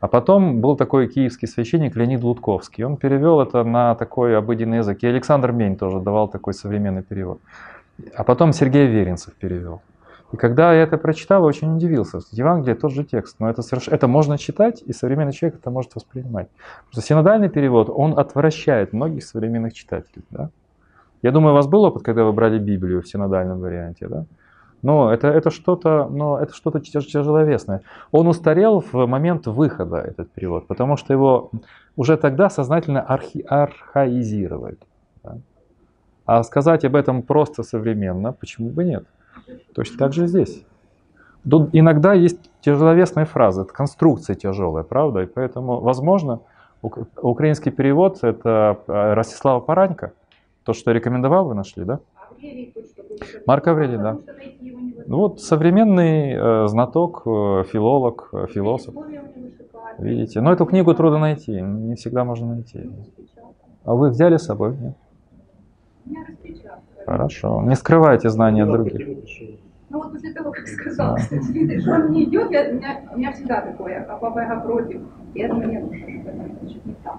А 0.00 0.08
потом 0.08 0.60
был 0.60 0.76
такой 0.76 1.08
киевский 1.08 1.46
священник 1.46 1.94
Леонид 1.94 2.22
Лутковский. 2.22 2.84
Он 2.84 2.96
перевел 2.96 3.40
это 3.40 3.64
на 3.64 3.94
такой 3.94 4.36
обыденный 4.36 4.78
язык. 4.78 5.02
И 5.02 5.06
Александр 5.06 5.52
Мень 5.52 5.76
тоже 5.76 6.00
давал 6.00 6.28
такой 6.28 6.54
современный 6.54 7.02
перевод. 7.02 7.40
А 8.14 8.24
потом 8.24 8.52
Сергей 8.54 8.86
Веренцев 8.86 9.34
перевел. 9.34 9.82
И 10.32 10.36
когда 10.36 10.72
я 10.72 10.82
это 10.82 10.96
прочитал, 10.96 11.44
очень 11.44 11.74
удивился. 11.74 12.20
Евангелие 12.30 12.76
тот 12.76 12.92
же 12.92 13.04
текст, 13.04 13.40
но 13.40 13.50
это, 13.50 13.62
соверш... 13.62 13.88
это 13.88 14.06
можно 14.06 14.38
читать, 14.38 14.82
и 14.86 14.92
современный 14.92 15.32
человек 15.32 15.58
это 15.58 15.70
может 15.70 15.94
воспринимать. 15.94 16.48
Потому 16.86 16.92
что 16.92 17.00
синодальный 17.02 17.48
перевод, 17.48 17.90
он 17.90 18.18
отвращает 18.18 18.92
многих 18.92 19.24
современных 19.24 19.72
читателей. 19.72 20.24
Да? 20.30 20.50
Я 21.22 21.32
думаю, 21.32 21.52
у 21.52 21.56
вас 21.56 21.66
был 21.66 21.82
опыт, 21.82 22.04
когда 22.04 22.24
вы 22.24 22.32
брали 22.32 22.58
Библию 22.58 23.02
в 23.02 23.08
синодальном 23.08 23.60
варианте, 23.60 24.06
да? 24.08 24.24
Но 24.82 25.12
это, 25.12 25.28
это 25.28 25.50
что-то 25.50 26.08
но 26.08 26.38
это 26.38 26.54
что-то 26.54 26.80
тяжеловесное. 26.80 27.82
Он 28.12 28.26
устарел 28.28 28.80
в 28.80 29.06
момент 29.06 29.46
выхода, 29.46 29.98
этот 29.98 30.30
перевод, 30.30 30.66
потому 30.66 30.96
что 30.96 31.12
его 31.12 31.50
уже 31.96 32.16
тогда 32.16 32.48
сознательно 32.48 33.02
архи, 33.02 33.44
архаизировали. 33.46 34.78
Да? 35.22 35.36
А 36.24 36.42
сказать 36.44 36.84
об 36.86 36.96
этом 36.96 37.22
просто 37.22 37.62
современно, 37.62 38.32
почему 38.32 38.70
бы 38.70 38.84
нет? 38.84 39.04
Точно 39.74 39.98
так 39.98 40.12
же 40.12 40.26
здесь. 40.26 40.64
Тут 41.48 41.70
иногда 41.72 42.12
есть 42.12 42.50
тяжеловесные 42.60 43.24
фразы, 43.24 43.62
это 43.62 43.72
конструкция 43.72 44.36
тяжелая, 44.36 44.84
правда? 44.84 45.22
И 45.22 45.26
поэтому, 45.26 45.80
возможно, 45.80 46.40
украинский 46.82 47.72
перевод– 47.72 48.18
это 48.22 48.78
э, 48.86 49.14
Ростислава 49.14 49.60
Паранька, 49.60 50.12
то, 50.64 50.72
что 50.72 50.92
рекомендовал, 50.92 51.46
вы 51.46 51.54
нашли, 51.54 51.84
да? 51.84 52.00
Марк 53.46 53.66
Аврелий, 53.66 53.98
да. 53.98 54.18
Ну 55.06 55.16
вот 55.16 55.40
современный 55.40 56.32
э, 56.32 56.66
знаток, 56.68 57.22
э, 57.26 57.64
филолог, 57.70 58.28
э, 58.32 58.46
философ. 58.52 58.94
Видите, 59.98 60.40
но 60.40 60.52
эту 60.52 60.64
книгу 60.66 60.94
трудно 60.94 61.18
найти, 61.18 61.60
не 61.60 61.94
всегда 61.96 62.24
можно 62.24 62.54
найти. 62.54 62.90
А 63.84 63.94
вы 63.94 64.10
взяли 64.10 64.36
с 64.36 64.44
собой? 64.44 64.76
Нет? 64.76 64.96
Хорошо. 67.10 67.62
Не 67.66 67.74
скрывайте 67.74 68.30
знания 68.30 68.62
от 68.62 68.70
других. 68.70 69.08
Ну 69.88 69.98
вот 69.98 70.12
после 70.12 70.32
того, 70.32 70.52
как 70.52 70.68
сказал, 70.68 71.16
да. 71.16 71.22
кстати, 71.22 71.80
что 71.80 71.94
он 71.94 72.12
не 72.12 72.22
идет, 72.22 72.52
я, 72.52 72.70
у, 72.70 72.74
меня, 72.74 73.00
у 73.12 73.18
меня 73.18 73.32
всегда 73.32 73.60
такое, 73.62 74.06
а 74.08 74.16
папа 74.16 74.38
я 74.38 74.60
против. 74.60 75.00
Я 75.34 75.48
думаю, 75.48 75.70
нет, 75.70 75.82
ну 75.90 75.92
что 75.92 76.32
значит 76.60 76.86
не 76.86 76.94
так. 77.02 77.18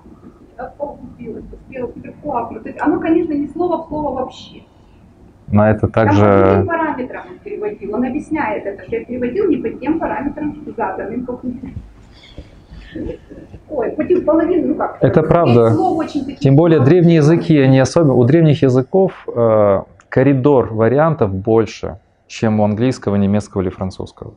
Я 0.57 0.65
купилась, 0.77 1.43
успела, 1.51 1.91
легко, 2.01 2.49
Оно, 2.79 3.01
конечно, 3.01 3.33
не 3.33 3.49
слово 3.49 3.83
в 3.83 3.87
слово 3.89 4.15
вообще. 4.21 4.61
Но 5.47 5.69
это 5.69 5.89
также... 5.89 6.21
По 6.21 6.67
параметрам 6.67 7.23
он 7.29 7.39
переводил. 7.39 7.93
Он 7.93 8.05
объясняет 8.05 8.65
это, 8.65 8.83
что 8.83 8.95
я 8.95 9.03
переводил 9.03 9.49
не 9.49 9.57
по 9.57 9.69
тем 9.71 9.99
параметрам, 9.99 10.55
заданным 10.77 11.25
по 11.25 11.33
Ой, 13.69 13.91
половину, 14.25 14.67
ну 14.69 14.75
как. 14.75 14.97
Это 15.01 15.23
правда. 15.23 15.75
Тем 16.39 16.55
более 16.55 16.81
древние 16.81 17.17
языки, 17.17 17.57
они 17.57 17.79
особенно, 17.79 18.13
у 18.13 18.23
древних 18.23 18.61
языков 18.63 19.27
э, 19.33 19.81
коридор 20.09 20.73
вариантов 20.73 21.33
больше, 21.33 21.99
чем 22.27 22.59
у 22.59 22.65
английского, 22.65 23.15
немецкого 23.15 23.61
или 23.61 23.69
французского. 23.69 24.33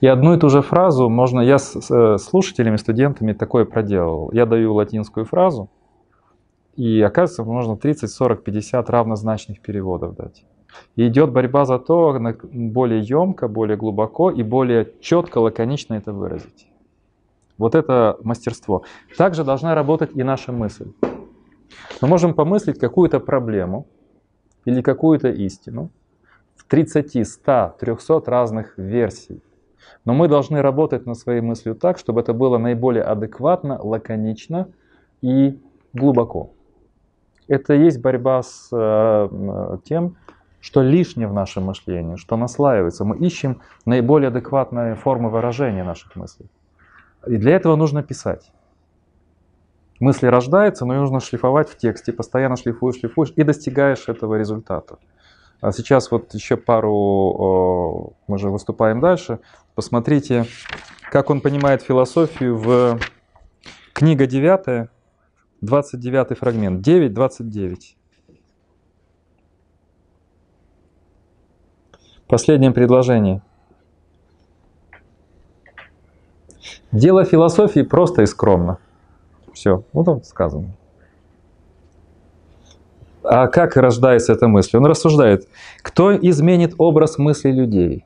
И 0.00 0.06
одну 0.06 0.34
и 0.34 0.38
ту 0.38 0.48
же 0.48 0.62
фразу 0.62 1.08
можно, 1.08 1.40
я 1.40 1.58
с, 1.58 1.80
с 1.80 2.18
слушателями, 2.18 2.76
студентами 2.76 3.32
такое 3.32 3.64
проделал. 3.64 4.30
Я 4.32 4.46
даю 4.46 4.74
латинскую 4.74 5.26
фразу, 5.26 5.68
И 6.76 7.00
оказывается, 7.02 7.44
можно 7.44 7.76
30, 7.76 8.10
40, 8.10 8.42
50 8.42 8.90
равнозначных 8.90 9.60
переводов 9.60 10.16
дать. 10.16 10.44
И 10.96 11.06
идет 11.06 11.30
борьба 11.30 11.64
за 11.64 11.78
то, 11.78 12.18
более 12.52 13.00
емко, 13.00 13.48
более 13.48 13.76
глубоко 13.76 14.30
и 14.30 14.42
более 14.42 14.88
четко, 15.00 15.38
лаконично 15.38 15.94
это 15.94 16.12
выразить. 16.12 16.69
Вот 17.60 17.74
это 17.74 18.16
мастерство. 18.22 18.84
Также 19.18 19.44
должна 19.44 19.74
работать 19.74 20.12
и 20.14 20.22
наша 20.22 20.50
мысль. 20.50 20.92
Мы 22.00 22.08
можем 22.08 22.32
помыслить 22.32 22.78
какую-то 22.78 23.20
проблему 23.20 23.86
или 24.64 24.80
какую-то 24.80 25.28
истину 25.28 25.90
в 26.56 26.64
30, 26.64 27.28
100, 27.28 27.76
300 27.78 28.22
разных 28.26 28.78
версий. 28.78 29.42
Но 30.06 30.14
мы 30.14 30.26
должны 30.26 30.62
работать 30.62 31.04
над 31.04 31.18
своей 31.18 31.42
мыслью 31.42 31.74
так, 31.74 31.98
чтобы 31.98 32.22
это 32.22 32.32
было 32.32 32.56
наиболее 32.56 33.02
адекватно, 33.02 33.78
лаконично 33.78 34.68
и 35.20 35.60
глубоко. 35.92 36.52
Это 37.46 37.74
и 37.74 37.84
есть 37.84 38.00
борьба 38.00 38.42
с 38.42 38.68
э, 38.72 39.78
тем, 39.84 40.16
что 40.60 40.80
лишнее 40.80 41.28
в 41.28 41.34
нашем 41.34 41.64
мышлении, 41.64 42.16
что 42.16 42.36
наслаивается. 42.38 43.04
Мы 43.04 43.18
ищем 43.18 43.60
наиболее 43.84 44.28
адекватные 44.28 44.94
формы 44.94 45.28
выражения 45.28 45.84
наших 45.84 46.16
мыслей. 46.16 46.48
И 47.26 47.36
для 47.36 47.56
этого 47.56 47.76
нужно 47.76 48.02
писать. 48.02 48.50
Мысли 49.98 50.26
рождаются, 50.26 50.86
но 50.86 50.94
нужно 50.94 51.20
шлифовать 51.20 51.68
в 51.68 51.76
тексте, 51.76 52.12
постоянно 52.12 52.56
шлифуешь, 52.56 53.00
шлифуешь 53.00 53.32
и 53.36 53.42
достигаешь 53.42 54.08
этого 54.08 54.36
результата. 54.36 54.98
А 55.60 55.72
сейчас 55.72 56.10
вот 56.10 56.32
еще 56.32 56.56
пару, 56.56 58.16
мы 58.26 58.38
же 58.38 58.48
выступаем 58.48 59.00
дальше, 59.00 59.40
посмотрите, 59.74 60.46
как 61.10 61.28
он 61.28 61.42
понимает 61.42 61.82
философию 61.82 62.56
в 62.56 62.98
книга 63.92 64.26
9, 64.26 64.88
29 65.60 66.38
фрагмент, 66.38 66.80
9, 66.80 67.12
29. 67.12 67.96
Последнее 72.26 72.70
предложение. 72.70 73.42
Дело 76.92 77.24
философии 77.24 77.80
просто 77.80 78.22
и 78.22 78.26
скромно. 78.26 78.78
Все, 79.52 79.84
вот 79.92 80.08
он 80.08 80.22
сказано. 80.24 80.70
А 83.22 83.48
как 83.48 83.76
рождается 83.76 84.32
эта 84.32 84.48
мысль? 84.48 84.76
Он 84.76 84.86
рассуждает, 84.86 85.46
кто 85.82 86.16
изменит 86.16 86.74
образ 86.78 87.18
мысли 87.18 87.50
людей? 87.50 88.04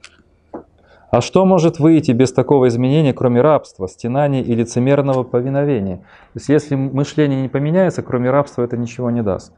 А 1.11 1.21
что 1.21 1.45
может 1.47 1.79
выйти 1.79 2.11
без 2.11 2.33
такого 2.33 2.67
изменения, 2.67 3.13
кроме 3.13 3.41
рабства, 3.41 3.87
стенаний 3.87 4.43
и 4.43 4.53
лицемерного 4.53 5.23
повиновения? 5.23 5.99
То 6.33 6.41
есть 6.41 6.49
если 6.49 6.75
мышление 6.75 7.41
не 7.43 7.49
поменяется, 7.49 8.03
кроме 8.03 8.31
рабства 8.31 8.65
это 8.65 8.77
ничего 8.77 9.11
не 9.11 9.23
даст. 9.23 9.53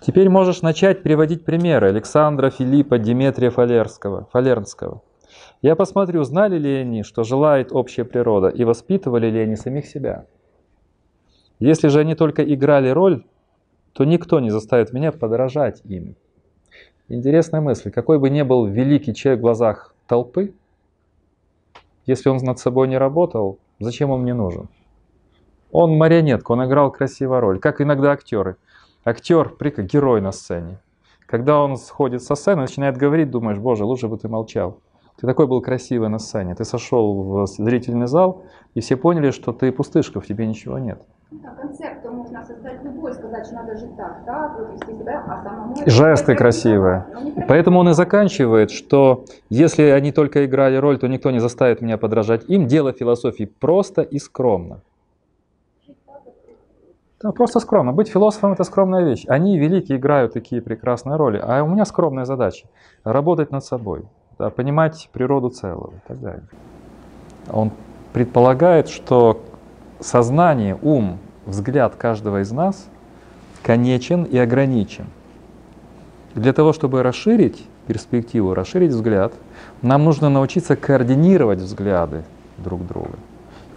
Теперь 0.00 0.28
можешь 0.28 0.62
начать 0.62 1.02
приводить 1.02 1.44
примеры 1.44 1.88
Александра, 1.88 2.50
Филиппа, 2.50 2.98
Диметрия 2.98 3.50
Фалерского, 3.50 4.26
Фалернского. 4.32 5.02
Я 5.60 5.74
посмотрю, 5.76 6.22
знали 6.24 6.58
ли 6.58 6.72
они, 6.76 7.02
что 7.02 7.24
желает 7.24 7.72
общая 7.72 8.04
природа, 8.04 8.48
и 8.48 8.64
воспитывали 8.64 9.28
ли 9.28 9.40
они 9.40 9.56
самих 9.56 9.86
себя. 9.86 10.26
Если 11.58 11.88
же 11.88 12.00
они 12.00 12.14
только 12.14 12.42
играли 12.42 12.88
роль, 12.90 13.24
то 13.92 14.04
никто 14.04 14.38
не 14.38 14.50
заставит 14.50 14.92
меня 14.92 15.10
подражать 15.10 15.80
им. 15.84 16.14
Интересная 17.08 17.60
мысль. 17.60 17.90
Какой 17.90 18.18
бы 18.18 18.30
ни 18.30 18.42
был 18.42 18.66
великий 18.66 19.14
человек 19.14 19.40
в 19.40 19.42
глазах 19.42 19.94
толпы, 20.06 20.54
если 22.06 22.28
он 22.28 22.38
над 22.38 22.58
собой 22.58 22.86
не 22.86 22.96
работал, 22.96 23.58
зачем 23.80 24.10
он 24.10 24.22
мне 24.22 24.34
нужен? 24.34 24.68
Он 25.72 25.96
марионетка, 25.96 26.52
он 26.52 26.64
играл 26.64 26.92
красивую 26.92 27.40
роль, 27.40 27.58
как 27.58 27.80
иногда 27.80 28.12
актеры– 28.12 28.56
актер, 29.08 29.50
прика, 29.50 29.82
герой 29.82 30.20
на 30.20 30.32
сцене. 30.32 30.80
Когда 31.26 31.60
он 31.60 31.76
сходит 31.76 32.22
со 32.22 32.34
сцены, 32.34 32.62
начинает 32.62 32.96
говорить, 32.96 33.30
думаешь, 33.30 33.58
боже, 33.58 33.84
лучше 33.84 34.08
бы 34.08 34.16
ты 34.16 34.28
молчал. 34.28 34.80
Ты 35.20 35.26
такой 35.26 35.48
был 35.48 35.60
красивый 35.60 36.08
на 36.08 36.18
сцене. 36.18 36.54
Ты 36.54 36.64
сошел 36.64 37.22
в 37.22 37.46
зрительный 37.46 38.06
зал, 38.06 38.42
и 38.74 38.80
все 38.80 38.96
поняли, 38.96 39.32
что 39.32 39.52
ты 39.52 39.72
пустышка, 39.72 40.20
в 40.20 40.26
тебе 40.26 40.46
ничего 40.46 40.78
нет. 40.78 41.00
Да, 41.30 41.50
концепт 41.60 42.04
можно 42.10 42.44
создать 42.44 42.84
любой, 42.84 43.12
сказать, 43.12 43.46
что 43.46 43.56
надо 43.56 43.76
жить 43.76 43.96
так, 43.96 44.58
вот 44.58 44.72
вести 44.72 44.96
себя, 44.96 45.24
а 45.26 45.42
самому... 45.42 45.74
Жесты 45.86 46.36
красивые. 46.36 47.04
Поэтому 47.48 47.80
он 47.80 47.88
и 47.88 47.94
заканчивает, 47.94 48.70
что 48.70 49.24
если 49.50 49.82
они 49.82 50.12
только 50.12 50.46
играли 50.46 50.76
роль, 50.76 50.98
то 50.98 51.08
никто 51.08 51.30
не 51.30 51.40
заставит 51.40 51.82
меня 51.82 51.98
подражать 51.98 52.44
им. 52.48 52.66
Дело 52.66 52.92
философии 52.92 53.44
просто 53.44 54.02
и 54.02 54.18
скромно. 54.18 54.80
Да, 57.20 57.32
просто 57.32 57.58
скромно. 57.58 57.92
Быть 57.92 58.08
философом– 58.08 58.52
это 58.54 58.62
скромная 58.62 59.02
вещь. 59.04 59.24
Они, 59.28 59.58
великие, 59.58 59.98
играют 59.98 60.32
такие 60.32 60.62
прекрасные 60.62 61.16
роли, 61.16 61.40
а 61.42 61.64
у 61.64 61.66
меня 61.66 61.84
скромная 61.84 62.24
задача– 62.24 62.68
работать 63.04 63.50
над 63.50 63.64
собой, 63.64 64.04
да, 64.38 64.50
понимать 64.50 65.08
природу 65.12 65.50
целого 65.50 65.94
и 65.94 66.08
так 66.08 66.20
далее. 66.20 66.44
Он 67.50 67.72
предполагает, 68.12 68.88
что 68.88 69.42
сознание, 70.00 70.78
ум, 70.80 71.18
взгляд 71.46 71.94
каждого 71.96 72.42
из 72.42 72.52
нас 72.52 72.86
конечен 73.62 74.24
и 74.24 74.38
ограничен. 74.38 75.06
Для 76.34 76.52
того, 76.52 76.72
чтобы 76.72 77.02
расширить 77.02 77.66
перспективу, 77.86 78.54
расширить 78.54 78.90
взгляд, 78.90 79.32
нам 79.82 80.04
нужно 80.04 80.28
научиться 80.28 80.76
координировать 80.76 81.58
взгляды 81.58 82.24
друг 82.58 82.86
друга 82.86 83.16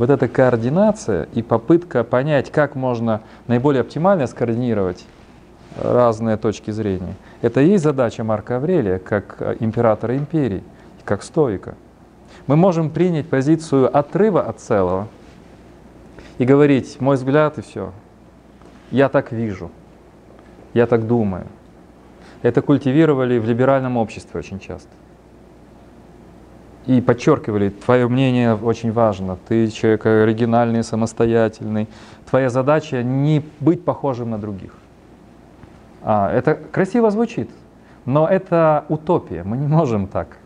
вот 0.02 0.10
эта 0.10 0.28
координация 0.28 1.28
и 1.36 1.43
попытка 1.43 2.04
понять, 2.04 2.52
как 2.52 2.74
можно 2.74 3.21
наиболее 3.45 3.82
оптимально 3.82 4.26
скоординировать 4.26 5.06
разные 5.80 6.38
точки 6.38 6.71
зрения, 6.71 7.13
это 7.42 7.62
и 7.62 7.70
есть 7.70 7.84
задача 7.84 8.24
Марка 8.24 8.58
Аврелия, 8.58 9.00
как 9.00 9.38
э, 9.40 9.58
императора 9.60 10.16
империи, 10.18 10.64
как 11.04 11.24
стоика. 11.24 11.76
Мы 12.48 12.56
можем 12.56 12.90
принять 12.90 13.28
позицию 13.28 13.96
отрыва 13.96 14.42
от 14.42 14.60
целого 14.60 15.08
и 16.38 16.46
говорить, 16.46 17.00
мой 17.00 17.16
взгляд 17.16 17.58
и 17.58 17.62
все. 17.62 17.92
Я 18.92 19.10
так 19.10 19.32
вижу, 19.32 19.72
я 20.74 20.88
так 20.88 21.08
думаю. 21.08 21.46
Это 22.42 22.62
культивировали 22.62 23.38
в 23.38 23.46
либеральном 23.46 23.98
обществе 23.98 24.40
очень 24.40 24.60
часто 24.60 24.90
и 26.86 27.00
подчеркивали, 27.02 27.70
твое 27.70 28.08
мнение 28.08 28.56
очень 28.56 28.92
важно, 28.92 29.38
ты 29.48 29.68
человек 29.68 30.06
оригинальный, 30.06 30.84
самостоятельный. 30.84 31.88
Твоя 32.30 32.50
задача 32.50 33.04
не 33.04 33.44
быть 33.60 33.86
похожим 33.86 34.32
на 34.32 34.40
других. 34.40 34.72
А, 36.04 36.32
это 36.32 36.56
красиво 36.56 37.12
звучит, 37.12 37.50
но 38.06 38.28
это 38.28 38.86
утопия. 38.90 39.44
Мы 39.44 39.58
не 39.58 39.68
можем 39.68 40.08
так 40.08 40.38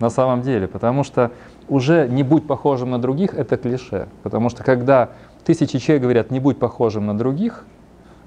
на 0.00 0.10
самом 0.10 0.42
деле, 0.42 0.68
потому 0.68 1.04
что 1.04 1.30
уже 1.68 2.08
не 2.08 2.22
будь 2.22 2.46
похожим 2.46 2.90
на 2.90 2.98
других 2.98 3.34
это 3.34 3.56
клише. 3.56 4.08
Потому 4.22 4.48
что 4.48 4.64
когда 4.64 5.10
тысячи 5.44 5.78
человек 5.78 6.02
говорят 6.02 6.30
не 6.30 6.40
будь 6.40 6.58
похожим 6.58 7.06
на 7.06 7.16
других, 7.16 7.64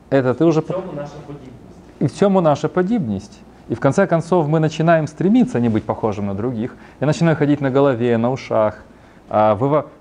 это 0.09 0.33
ты 0.33 0.45
уже... 0.45 0.61
В 0.61 0.67
чем 0.67 0.95
наша 0.95 1.15
подибность? 1.25 1.99
И 1.99 2.07
в 2.07 2.17
чем 2.17 2.33
наша 2.33 2.69
подибность? 2.69 3.39
И 3.69 3.75
в 3.75 3.79
конце 3.79 4.05
концов 4.07 4.47
мы 4.47 4.59
начинаем 4.59 5.07
стремиться 5.07 5.59
не 5.59 5.69
быть 5.69 5.83
похожим 5.83 6.27
на 6.27 6.35
других. 6.35 6.75
Я 6.99 7.07
начинаю 7.07 7.37
ходить 7.37 7.61
на 7.61 7.71
голове, 7.71 8.17
на 8.17 8.31
ушах. 8.31 8.83
А, 9.29 9.55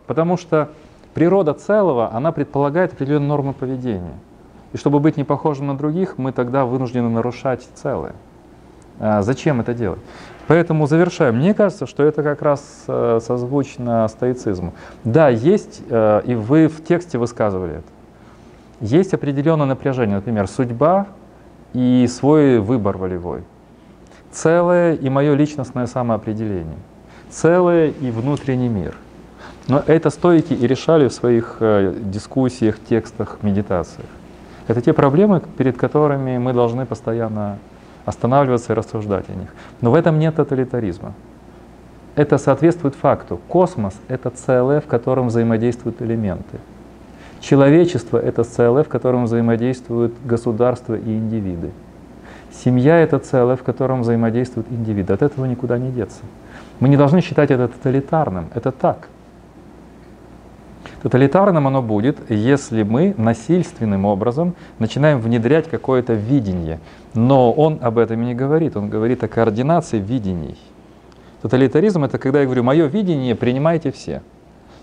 потому 0.06 0.36
что 0.36 0.70
природа 1.14 1.54
целого, 1.54 2.12
она 2.12 2.32
предполагает 2.32 2.92
определенные 2.92 3.28
нормы 3.28 3.52
поведения. 3.52 4.14
И 4.72 4.76
чтобы 4.76 5.00
быть 5.00 5.16
не 5.16 5.24
похожим 5.24 5.66
на 5.66 5.76
других, 5.76 6.18
мы 6.18 6.32
тогда 6.32 6.64
вынуждены 6.64 7.08
нарушать 7.08 7.66
целое. 7.74 8.14
А, 8.98 9.22
зачем 9.22 9.60
это 9.60 9.74
делать? 9.74 10.00
Поэтому 10.46 10.86
завершаем. 10.86 11.36
Мне 11.36 11.54
кажется, 11.54 11.86
что 11.86 12.02
это 12.02 12.22
как 12.22 12.42
раз 12.42 12.84
э, 12.88 13.20
созвучно 13.22 14.06
стоицизму. 14.08 14.74
Да, 15.04 15.28
есть, 15.28 15.82
э, 15.88 16.22
и 16.24 16.34
вы 16.34 16.68
в 16.68 16.84
тексте 16.84 17.18
высказывали 17.18 17.74
это, 17.74 17.84
есть 18.80 19.14
определенное 19.14 19.66
напряжение, 19.66 20.16
например, 20.16 20.48
судьба 20.48 21.06
и 21.72 22.06
свой 22.08 22.58
выбор 22.58 22.96
волевой 22.96 23.42
целое 24.32 24.94
и 24.94 25.08
мое 25.08 25.34
личностное 25.34 25.86
самоопределение, 25.86 26.78
целое 27.30 27.88
и 27.88 28.10
внутренний 28.10 28.68
мир. 28.68 28.96
Но 29.68 29.82
это 29.86 30.10
стойки 30.10 30.52
и 30.52 30.66
решали 30.66 31.08
в 31.08 31.12
своих 31.12 31.56
э, 31.60 31.94
дискуссиях, 32.00 32.76
текстах, 32.88 33.38
медитациях. 33.42 34.08
Это 34.70 34.80
те 34.82 34.92
проблемы, 34.92 35.42
перед 35.58 35.76
которыми 35.76 36.38
мы 36.38 36.52
должны 36.52 36.86
постоянно 36.86 37.58
останавливаться 38.04 38.72
и 38.72 38.76
рассуждать 38.76 39.28
о 39.28 39.32
них. 39.32 39.48
Но 39.80 39.90
в 39.90 39.96
этом 39.96 40.20
нет 40.20 40.36
тоталитаризма. 40.36 41.14
Это 42.14 42.38
соответствует 42.38 42.94
факту. 42.94 43.40
Космос— 43.48 43.94
это 44.08 44.30
целое, 44.30 44.80
в 44.80 44.86
котором 44.86 45.26
взаимодействуют 45.26 46.00
элементы. 46.00 46.58
Человечество— 47.40 48.16
это 48.18 48.44
целое, 48.44 48.84
в 48.84 48.88
котором 48.88 49.24
взаимодействуют 49.24 50.14
государства 50.24 50.94
и 50.94 51.16
индивиды. 51.16 51.72
Семья— 52.52 52.96
это 53.00 53.18
целое, 53.18 53.56
в 53.56 53.64
котором 53.64 54.02
взаимодействуют 54.02 54.68
индивиды. 54.70 55.12
От 55.12 55.22
этого 55.22 55.46
никуда 55.46 55.78
не 55.78 55.90
деться. 55.90 56.22
Мы 56.78 56.88
не 56.88 56.96
должны 56.96 57.22
считать 57.22 57.50
это 57.50 57.66
тоталитарным. 57.66 58.50
Это 58.54 58.70
так. 58.70 59.08
Тоталитарным 61.02 61.66
оно 61.66 61.80
будет, 61.80 62.30
если 62.30 62.82
мы 62.82 63.14
насильственным 63.16 64.04
образом 64.04 64.54
начинаем 64.78 65.20
внедрять 65.20 65.68
какое-то 65.68 66.12
видение. 66.12 66.78
Но 67.14 67.52
он 67.52 67.78
об 67.80 67.96
этом 67.96 68.20
и 68.22 68.26
не 68.26 68.34
говорит, 68.34 68.76
он 68.76 68.90
говорит 68.90 69.24
о 69.24 69.28
координации 69.28 69.98
видений. 69.98 70.58
Тоталитаризм 71.40 72.04
это 72.04 72.18
когда 72.18 72.40
я 72.40 72.44
говорю, 72.44 72.64
мое 72.64 72.86
видение 72.86 73.34
принимайте 73.34 73.90
все. 73.90 74.22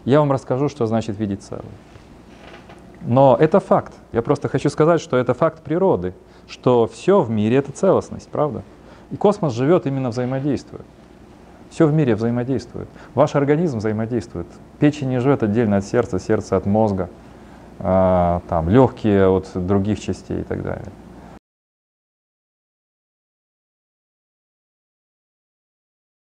Я 0.05 0.19
вам 0.19 0.31
расскажу, 0.31 0.69
что 0.69 0.87
значит 0.87 1.19
видеть 1.19 1.43
целое. 1.43 1.65
Но 3.01 3.37
это 3.39 3.59
факт. 3.59 3.93
Я 4.11 4.23
просто 4.23 4.49
хочу 4.49 4.69
сказать, 4.69 5.01
что 5.01 5.17
это 5.17 5.35
факт 5.35 5.61
природы, 5.61 6.13
что 6.47 6.87
все 6.87 7.21
в 7.21 7.29
мире 7.29 7.57
это 7.57 7.71
целостность, 7.71 8.27
правда? 8.29 8.63
И 9.11 9.17
космос 9.17 9.53
живет 9.53 9.85
именно 9.85 10.09
взаимодействуя. 10.09 10.81
Все 11.69 11.85
в 11.85 11.93
мире 11.93 12.15
взаимодействует. 12.15 12.87
Ваш 13.13 13.35
организм 13.35 13.79
взаимодействует. 13.79 14.47
Печень 14.79 15.09
не 15.09 15.19
живет 15.19 15.43
отдельно 15.43 15.77
от 15.77 15.85
сердца, 15.85 16.19
сердце 16.19 16.55
от 16.55 16.65
мозга, 16.65 17.09
а, 17.79 18.41
там, 18.49 18.69
легкие 18.69 19.27
от 19.27 19.49
других 19.53 19.99
частей 19.99 20.41
и 20.41 20.43
так 20.43 20.63
далее. 20.63 20.85